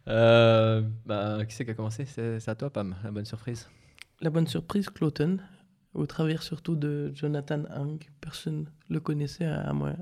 [0.06, 2.04] Euh, bah, qui c'est qui a commencé?
[2.04, 3.68] C'est c'est à toi, Pam, la bonne surprise.
[4.20, 5.42] La bonne surprise, Cloten,
[5.94, 8.02] au travers surtout de Jonathan Hang.
[8.20, 9.92] Personne le connaissait, à, moi,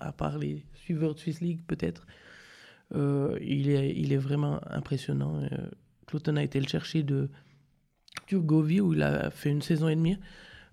[0.00, 2.06] à part les suiveurs de Swiss League peut-être.
[2.94, 5.40] Euh, il, est, il est vraiment impressionnant.
[5.42, 5.48] Euh,
[6.06, 7.30] Cloten a été le chercher de
[8.26, 10.18] Turgovie où il a fait une saison et demie.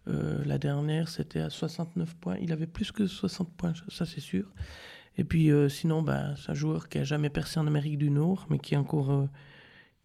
[0.08, 2.38] Euh, la dernière, c'était à 69 points.
[2.42, 4.46] Il avait plus que 60 points, ça c'est sûr.
[5.18, 8.10] Et puis euh, sinon, ben, c'est un joueur qui a jamais percé en Amérique du
[8.10, 9.28] Nord, mais qui est encore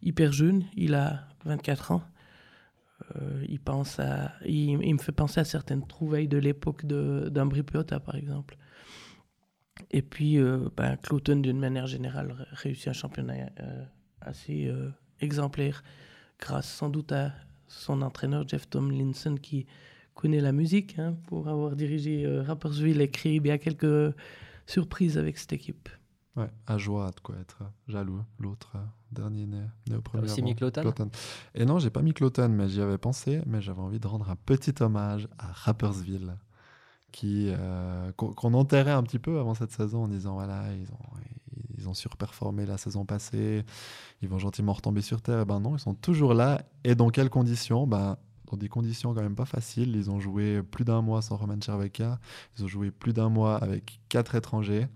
[0.01, 0.65] hyper jeune.
[0.75, 2.03] Il a 24 ans.
[3.17, 7.99] Euh, il, pense à, il, me fait penser à certaines trouvailles de l'époque d'Ambri Piotta,
[7.99, 8.57] par exemple.
[9.89, 13.83] Et puis, euh, ben, Cloten, d'une manière générale, ré- réussit un championnat euh,
[14.21, 14.71] assez
[15.19, 15.83] exemplaire
[16.39, 17.33] grâce sans doute à
[17.67, 19.65] son entraîneur Jeff Tomlinson qui
[20.13, 24.13] connaît la musique hein, pour avoir dirigé Rapperswil et créé bien quelques
[24.65, 25.89] surprises avec cette équipe.
[26.37, 28.21] Ouais, à joie de quoi être jaloux.
[28.39, 30.55] L'autre euh, dernier né, né au premier aussi mis.
[31.55, 33.41] Et non, j'ai pas mis Cloton, mais j'y avais pensé.
[33.45, 36.37] Mais j'avais envie de rendre un petit hommage à Rappersville,
[37.11, 41.19] qui euh, qu'on enterrait un petit peu avant cette saison en disant voilà, ils ont,
[41.77, 43.65] ils ont surperformé la saison passée,
[44.21, 45.41] ils vont gentiment retomber sur terre.
[45.41, 46.61] Et ben non, ils sont toujours là.
[46.85, 47.87] Et dans quelles conditions?
[47.87, 48.17] Ben
[48.49, 49.95] dans des conditions quand même pas faciles.
[49.95, 52.19] Ils ont joué plus d'un mois sans Roman Cherveka.
[52.57, 54.87] Ils ont joué plus d'un mois avec quatre étrangers.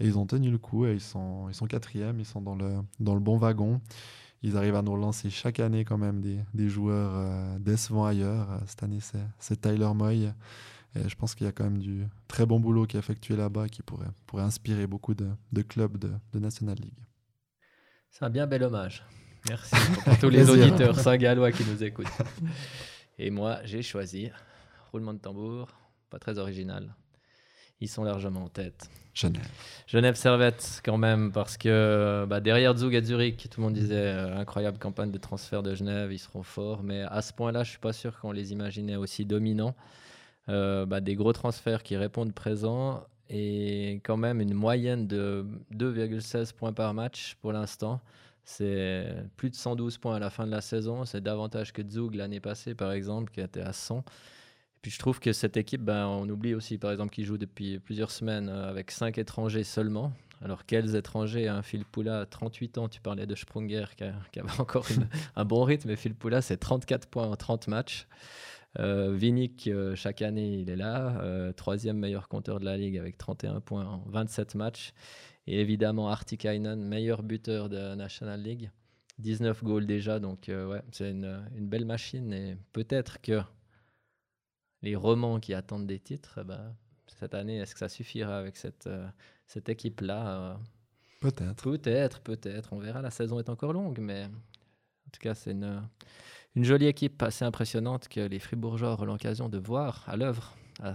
[0.00, 2.54] Et ils ont tenu le coup et ils sont, ils sont quatrièmes, ils sont dans
[2.54, 3.80] le, dans le bon wagon.
[4.42, 8.50] Ils arrivent à nous relancer chaque année quand même des, des joueurs euh, décevants ailleurs.
[8.50, 9.00] Euh, Cette année,
[9.38, 10.32] c'est, Tyler Moy.
[10.96, 13.36] Et je pense qu'il y a quand même du très bon boulot qui est effectué
[13.36, 16.98] là-bas qui pourrait, pourrait inspirer beaucoup de, de clubs de, de National League.
[18.10, 19.04] C'est un bien bel hommage.
[19.48, 19.74] Merci
[20.04, 22.06] pour tous les auditeurs saint-gallois qui nous écoutent.
[23.18, 24.30] Et moi, j'ai choisi
[24.90, 25.68] roulement de tambour,
[26.08, 26.94] pas très original.
[27.80, 28.90] Ils sont largement en tête.
[29.14, 29.48] Genève.
[29.86, 33.96] Genève Servette quand même parce que bah, derrière Zug et Zurich, tout le monde disait
[33.96, 37.70] euh, incroyable campagne de transfert de Genève, ils seront forts, mais à ce point-là, je
[37.70, 39.74] suis pas sûr qu'on les imaginait aussi dominants.
[40.48, 46.52] Euh, bah, des gros transferts qui répondent présents et quand même une moyenne de 2,16
[46.54, 48.00] points par match pour l'instant.
[48.44, 51.04] C'est plus de 112 points à la fin de la saison.
[51.04, 54.04] C'est davantage que Zug l'année passée, par exemple, qui était à 100.
[54.80, 57.36] Et puis je trouve que cette équipe, ben, on oublie aussi, par exemple, qu'ils joue
[57.36, 60.12] depuis plusieurs semaines euh, avec 5 étrangers seulement.
[60.42, 61.60] Alors, quels étrangers hein?
[61.60, 64.86] Phil Poula, 38 ans, tu parlais de Sprunger, qui, avait encore
[65.36, 65.90] un bon rythme.
[65.90, 68.06] Mais Phil Poula, c'est 34 points en 30 matchs.
[68.78, 71.20] Euh, Vinik, euh, chaque année, il est là.
[71.20, 74.94] euh, troisième meilleur compteur de la ligue avec 31 points en 27 matchs.
[75.46, 78.70] Et évidemment, Artikainen, meilleur buteur de National League.
[79.18, 80.20] 19 goals déjà.
[80.20, 82.32] Donc, ouais, c'est une, une belle machine.
[82.32, 83.42] Et peut-être que
[84.82, 86.74] les romans qui attendent des titres, ben,
[87.18, 89.06] cette année, est-ce que ça suffira avec cette, euh,
[89.46, 90.54] cette équipe-là euh,
[91.20, 91.62] Peut-être.
[91.62, 92.72] Peut-être, peut-être.
[92.72, 93.02] On verra.
[93.02, 95.82] La saison est encore longue, mais en tout cas, c'est une,
[96.54, 100.94] une jolie équipe assez impressionnante que les Fribourgeois auront l'occasion de voir à l'œuvre à-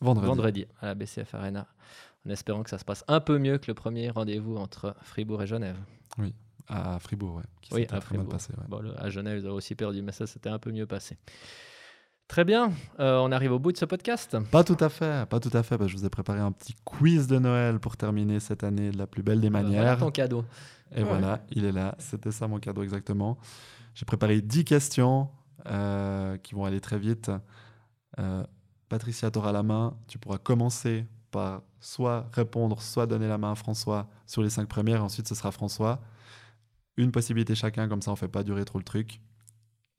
[0.00, 0.26] Vendredi.
[0.26, 1.66] vendredi à la BCF Arena,
[2.26, 5.42] en espérant que ça se passe un peu mieux que le premier rendez-vous entre Fribourg
[5.42, 5.76] et Genève.
[6.68, 7.42] À Fribourg, ouais.
[7.62, 8.28] Qui Oui, à Fribourg.
[8.28, 8.64] passé, ouais.
[8.68, 11.16] Bon, le- à Genève, ils ont aussi perdu, mais ça, c'était un peu mieux passé.
[12.28, 14.36] Très bien, euh, on arrive au bout de ce podcast.
[14.50, 15.76] Pas tout à fait, pas tout à fait.
[15.76, 18.90] parce que je vous ai préparé un petit quiz de Noël pour terminer cette année
[18.90, 19.98] de la plus belle des Voilà manières.
[19.98, 20.44] ton cadeau.
[20.94, 21.94] Et voilà, il est là.
[21.98, 23.36] C'était ça mon cadeau exactement.
[23.94, 25.28] J'ai préparé 10 questions
[25.66, 27.30] euh, qui vont aller très vite.
[28.18, 28.44] Euh,
[28.88, 29.96] Patricia, tu auras la main.
[30.08, 34.68] Tu pourras commencer par soit répondre, soit donner la main à François sur les cinq
[34.68, 35.04] premières.
[35.04, 36.00] Ensuite, ce sera François.
[36.96, 39.20] Une possibilité chacun, comme ça on fait pas durer trop le truc.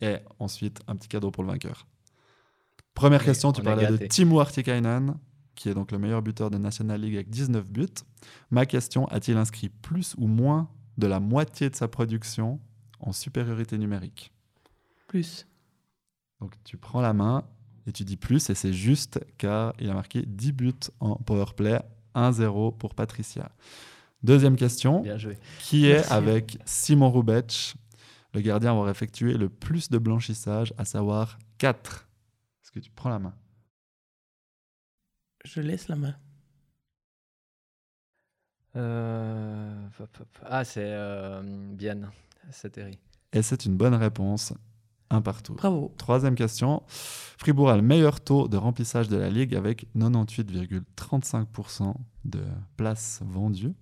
[0.02, 1.86] Et ensuite, un petit cadeau pour le vainqueur.
[2.96, 4.08] Première est- question, tu parlais de.
[4.08, 5.16] Timo Artikainen,
[5.54, 7.86] qui est donc le meilleur buteur de National League avec 19 buts.
[8.50, 12.60] Ma question, a-t-il inscrit plus ou moins de la moitié de sa production
[13.00, 14.32] en supériorité numérique?
[15.08, 15.46] Plus.
[16.42, 17.44] Donc tu prends la main
[17.88, 21.80] et tu dis plus, et c'est juste car il a marqué 10 buts en powerplay,
[22.16, 23.52] 1-0 pour Patricia.
[24.24, 25.38] Deuxième question, Bien joué.
[25.60, 27.76] qui est avec Simon Roubetsch,
[28.34, 32.08] le gardien à avoir effectué le plus de blanchissage, à savoir 4
[32.66, 33.36] Est-ce que tu prends la main?
[35.44, 36.16] Je laisse la main.
[38.76, 39.88] Euh.
[40.44, 41.44] Ah, c'est euh,
[41.76, 42.10] Bienne.
[42.50, 42.98] C'est terrible.
[43.34, 44.52] Et c'est une bonne réponse,
[45.12, 45.54] un partout.
[45.54, 45.94] Bravo.
[46.00, 46.82] Troisième question.
[46.88, 51.94] Fribourg a le meilleur taux de remplissage de la Ligue avec 98,35%
[52.24, 52.42] de
[52.78, 53.76] places vendues,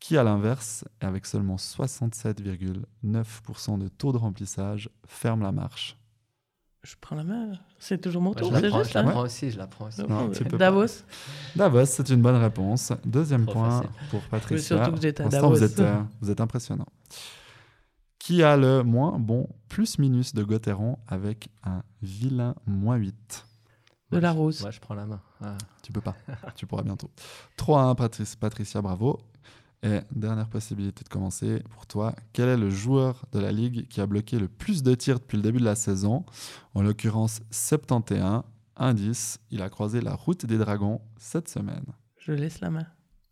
[0.00, 5.97] qui à l'inverse, avec seulement 67,9% de taux de remplissage, ferme la marche?
[6.84, 7.52] Je prends la main.
[7.78, 8.48] C'est toujours mon Moi, tour.
[8.48, 10.02] je la c'est prends, juste je la hein prends aussi, je la prends aussi.
[10.02, 10.56] Non, tu peux pas.
[10.58, 10.86] Davos.
[11.56, 12.92] Davos, c'est une bonne réponse.
[13.04, 13.90] Deuxième Trop point facile.
[14.10, 14.76] pour Patricia.
[14.76, 15.64] surtout que j'étais à l'instant, vous Davos.
[15.72, 16.86] êtes, euh, vous êtes impressionnant.
[18.18, 23.44] Qui a le moins bon plus-minus de Gauthieron avec un vilain moins 8
[24.12, 24.60] De la rose.
[24.62, 25.20] Moi, je prends la main.
[25.42, 25.56] Ah.
[25.82, 26.14] Tu peux pas.
[26.54, 27.10] tu pourras bientôt.
[27.56, 29.18] 3-1, Patrice, Patricia, bravo.
[29.84, 32.14] Et dernière possibilité de commencer pour toi.
[32.32, 35.36] Quel est le joueur de la Ligue qui a bloqué le plus de tirs depuis
[35.36, 36.24] le début de la saison?
[36.74, 38.42] En l'occurrence, 71.
[38.80, 41.84] Indice, il a croisé la route des Dragons cette semaine.
[42.18, 42.86] Je laisse la main.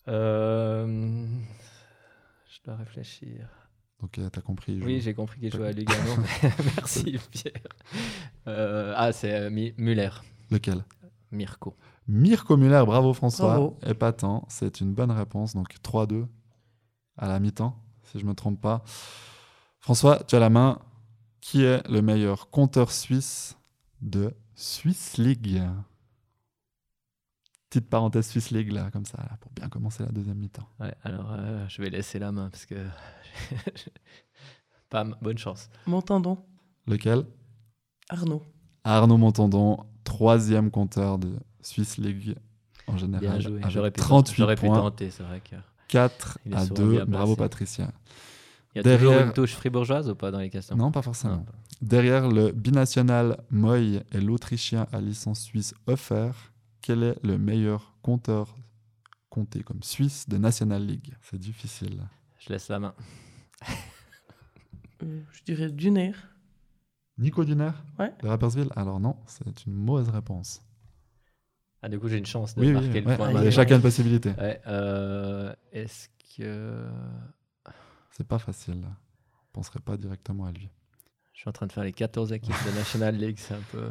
[0.09, 1.27] Euh,
[2.49, 3.49] Je dois réfléchir.
[4.01, 4.81] Donc, tu as compris.
[4.83, 6.17] Oui, j'ai compris qu'il jouait à Lugano.
[6.19, 7.53] mais Merci, Pierre.
[8.47, 10.11] Euh, ah, c'est euh, Muller.
[10.51, 10.85] Lequel?
[11.33, 11.77] Mirko.
[12.09, 13.49] Mirko Muller, bravo François.
[13.49, 13.79] Bravo.
[13.85, 15.55] Épatant, c'est une bonne réponse.
[15.55, 16.27] Donc 3-2
[17.17, 18.85] à la mi-temps, si je ne me trompe pas.
[19.81, 20.79] François, tu as la main.
[21.41, 23.57] Qui est le meilleur compteur suisse
[24.01, 25.63] de Swiss League?
[27.71, 30.69] Petite parenthèse Swiss League là, comme ça, là, pour bien commencer la deuxième mi-temps.
[30.81, 32.75] Ouais, alors euh, je vais laisser la main parce que.
[34.91, 35.69] Pam, bonne chance.
[35.87, 36.39] Montandon,
[36.87, 37.27] Lequel?
[38.09, 38.43] Arnaud.
[38.85, 41.33] Arnaud Montandon, troisième compteur de
[41.67, 42.37] Swiss League
[42.87, 43.41] en général.
[43.69, 45.57] J'aurais pu, 38 j'aurais pu points, tenter, c'est vrai que.
[45.89, 46.93] 4 Il est à souvent 2.
[46.93, 47.37] bien Bravo.
[47.37, 47.91] Patricia.
[48.75, 51.03] Il y a Derrière- toujours une touche fribourgeoise ou pas dans les questions Non, pas
[51.03, 51.37] forcément.
[51.37, 51.47] Non.
[51.83, 56.31] Derrière le binational Moy et l'Autrichien à licence suisse Hofer,
[56.83, 58.55] quel est le meilleur compteur
[59.31, 61.15] compté comme Suisse de National League?
[61.23, 62.03] C'est difficile.
[62.39, 62.95] Je laisse la main.
[65.03, 66.13] Euh, je dirais Duner.
[67.19, 67.71] Nico Duner?
[67.99, 68.13] Ouais.
[68.23, 68.69] De Rapperswil?
[68.77, 70.63] Alors non, c'est une mauvaise réponse.
[71.87, 73.51] Ah, du coup, j'ai une chance de Oui, marquer oui, le ouais, point.
[73.53, 74.31] chacun une possibilité.
[74.31, 76.85] Ouais, euh, Est-ce que.
[78.11, 78.85] C'est pas facile.
[78.85, 80.69] On penserait pas directement à lui.
[81.33, 83.89] Je suis en train de faire les 14 équipes de National League, c'est un peu,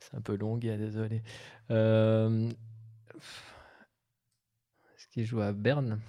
[0.00, 1.22] c'est un peu long, désolé.
[1.70, 2.48] Euh,
[4.96, 6.00] Est-ce qu'il joue à Berne?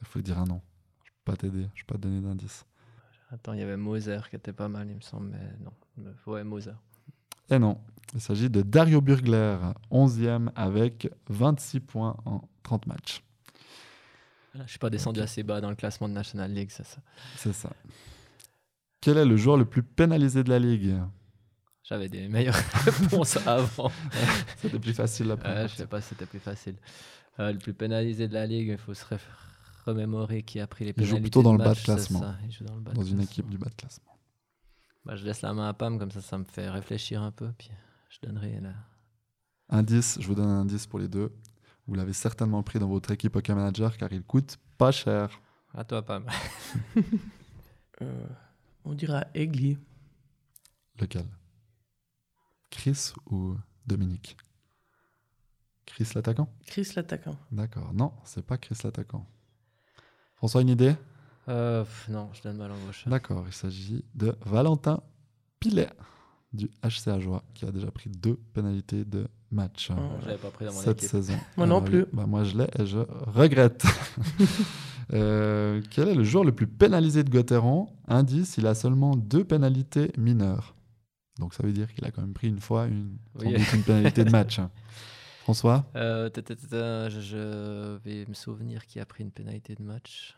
[0.00, 0.62] Il faut dire un nom.
[1.02, 2.64] Je peux pas t'aider, je peux pas te donner d'indice.
[3.32, 6.12] Attends, il y avait Moser qui était pas mal, il me semble, mais non.
[6.26, 6.70] Ouais, Moser.
[7.50, 7.78] Et non,
[8.14, 9.56] il s'agit de Dario Burgler,
[9.90, 13.22] 11e avec 26 points en 30 matchs.
[14.54, 16.98] Je suis pas descendu assez bas dans le classement de National League, c'est ça.
[17.36, 17.70] C'est ça.
[19.00, 20.96] Quel est le joueur le plus pénalisé de la ligue?
[21.84, 23.90] J'avais des meilleures réponses avant.
[24.58, 25.68] C'était plus facile la Euh, première.
[25.68, 26.74] je sais pas si c'était plus facile.
[27.38, 29.04] Euh, le plus pénalisé de la ligue, il faut se
[29.86, 31.22] remémorer qui a pris les Il joue pénalités.
[31.22, 32.20] plutôt dans le bas de classement.
[32.60, 34.17] dans dans une équipe du bas de classement.
[35.08, 37.50] Bah, je laisse la main à Pam, comme ça, ça me fait réfléchir un peu.
[37.56, 37.70] Puis
[38.10, 38.74] je donnerai la.
[39.70, 41.34] Indice, je vous donne un indice pour les deux.
[41.86, 45.40] Vous l'avez certainement pris dans votre équipe Hockey Manager car il coûte pas cher.
[45.74, 46.26] À toi, Pam.
[48.00, 48.26] Euh,
[48.84, 49.76] on dira Egli.
[51.00, 51.26] Lequel?
[52.70, 54.36] Chris ou Dominique?
[55.84, 56.48] Chris l'attaquant?
[56.64, 57.36] Chris l'attaquant.
[57.50, 57.92] D'accord.
[57.92, 59.26] Non, c'est pas Chris l'attaquant.
[60.36, 60.94] François, une idée?
[61.48, 63.08] Euh, pff, non, je donne ma langue au chat.
[63.10, 65.00] D'accord, il s'agit de Valentin
[65.60, 65.88] Pilet
[66.52, 69.94] du HCA Joie qui a déjà pris deux pénalités de match Oh,
[70.26, 71.10] l'avais pas pris dans mon cette équipe.
[71.10, 71.34] saison.
[71.56, 72.06] Moi non Alors, plus.
[72.12, 73.84] bah, moi je l'ai et je regrette.
[75.14, 77.88] Euh, quel est le joueur le plus pénalisé de Gauthieron?
[78.08, 80.74] Indice, il a seulement deux pénalités mineures.
[81.38, 83.54] Donc ça veut dire qu'il a quand même pris une fois une, Oui.
[83.86, 84.60] pénalité de match.
[85.44, 85.86] François?
[85.96, 90.36] Euh, ta, ta, je, je vais me souvenir qui a pris une pénalité de match.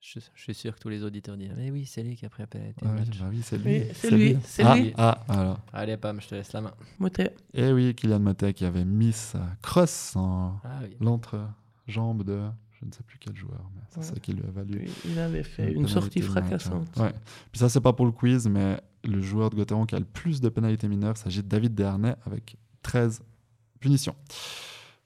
[0.00, 2.30] Je, je suis sûr que tous les auditeurs disent Mais oui, c'est lui qui a
[2.30, 3.80] pris la pénalité Ah oui, bah oui, c'est lui.
[3.80, 4.94] Oui, c'est lui, c'est ah, lui.
[4.96, 5.58] Ah, voilà.
[5.74, 6.72] Allez, Pam, je te laisse la main.
[6.98, 7.34] Motet.
[7.52, 10.96] Et oui, Kylian Motet qui avait mis sa crosse en Ah oui.
[11.00, 12.40] l'entrejambe de
[12.80, 14.06] je ne sais plus quel joueur, mais c'est Ouais.
[14.06, 14.78] ça qui lui a valu.
[14.78, 16.88] Lui, Il avait fait Une sortie match, fracassante.
[16.96, 17.02] hein.
[17.04, 17.12] Ouais.
[17.52, 20.06] Puis ça, c'est pas pour le quiz, mais le joueur de Gauthieron qui a le
[20.06, 23.20] plus de pénalités mineures s'agit de David Dernay avec 13
[23.80, 24.14] punitions.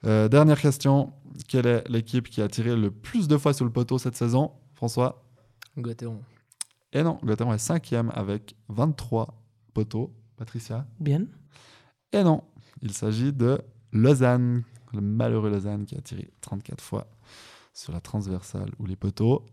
[0.05, 1.12] Euh, dernière question.
[1.49, 4.53] Quelle est l'équipe qui a tiré le plus de fois sur le poteau cette saison?
[4.89, 5.24] François
[5.78, 6.20] Gauthieron.
[6.93, 9.35] Et non, Gauthieron est cinquième avec 23
[9.72, 10.12] poteaux.
[10.37, 11.24] Patricia Bien.
[12.12, 12.45] Et non,
[12.82, 13.62] il s'agit de
[13.93, 14.62] Lausanne,
[14.93, 17.07] le malheureux Lausanne qui a tiré 34 fois
[17.72, 19.47] sur la transversale ou les poteaux.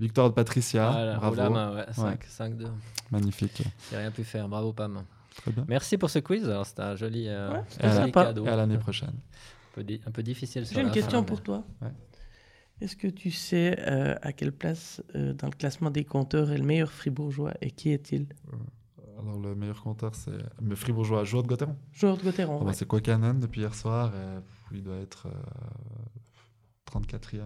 [0.00, 1.86] Victoire de Patricia, Voilà, bravo, la main, ouais.
[1.92, 2.66] 5, 5-2.
[3.12, 4.48] magnifique, J'ai rien pu faire.
[4.48, 5.04] Bravo, Pam.
[5.36, 5.64] très bien.
[5.68, 6.50] Merci pour ce quiz.
[6.64, 8.24] C'était un joli, euh, Ouais, un c'était joli sympa.
[8.24, 8.46] cadeau.
[8.46, 9.14] Et à l'année prochaine.
[9.78, 11.64] Un peu, un peu difficile J'ai une question fin, pour mais- toi.
[12.80, 16.58] Est-ce que tu sais euh, à quelle place euh, dans le classement des compteurs est
[16.58, 18.26] le meilleur fribourgeois et qui est-il?
[19.18, 20.30] Alors le meilleur compteur, c'est
[20.62, 21.76] le Fribourgeois, joueur de Gauthieron.
[21.92, 22.56] Joueur de Gauthieron.
[22.56, 22.72] Ah bah, ouais.
[22.72, 27.40] c'est quoi Canon depuis hier soir et Il doit être euh, 34e.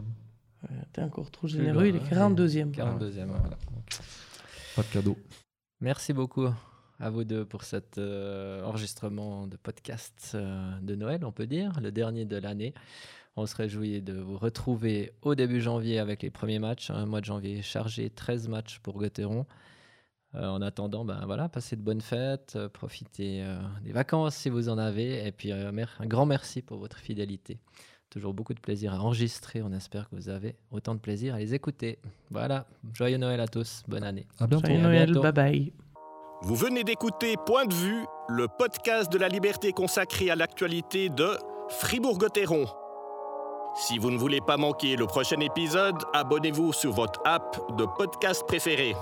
[0.63, 2.73] Ouais, T'es encore trop généreux, il est hein, 42e.
[2.73, 3.03] 42e.
[3.03, 3.27] ouais.
[3.27, 3.99] Voilà, donc,
[4.77, 5.19] Pas de cadeau.
[5.81, 6.47] Merci beaucoup
[7.01, 11.81] à vous deux pour cet euh, enregistrement de podcast euh, de Noël, on peut dire,
[11.81, 12.73] le dernier de l'année.
[13.37, 16.91] On se réjouit de vous retrouver au début janvier avec les premiers matchs.
[16.91, 19.47] Un mois de janvier chargé, 13 matchs pour Gauthieron.
[20.37, 24.51] Euh, en attendant, ben voilà, passez de bonnes fêtes, euh, profitez euh, des vacances si
[24.51, 25.27] vous en avez.
[25.27, 25.71] Et puis euh,
[26.01, 27.59] un grand merci pour votre fidélité.
[28.11, 29.63] Toujours beaucoup de plaisir à enregistrer.
[29.63, 31.99] On espère que vous avez autant de plaisir à les écouter.
[32.31, 34.27] Voilà, joyeux Noël à tous, bonne année.
[34.39, 34.67] À bientôt.
[34.67, 35.23] Joyeux à Noël, bientôt.
[35.23, 35.73] bye bye.
[36.43, 41.39] Vous venez d'écouter Point de vue, le podcast de la liberté consacré à l'actualité de
[41.71, 42.84] Fribourg-Gotteron.
[43.77, 48.47] Si vous ne voulez pas manquer le prochain épisode, abonnez-vous sur votre app de podcast
[48.47, 48.95] préféré.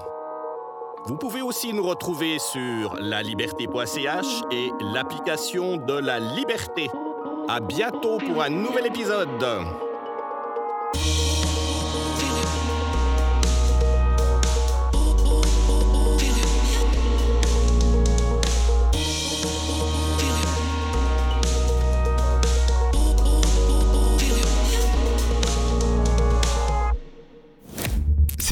[1.04, 6.88] Vous pouvez aussi nous retrouver sur laliberté.ch et l'application de la liberté.
[7.48, 9.44] À bientôt pour un nouvel épisode.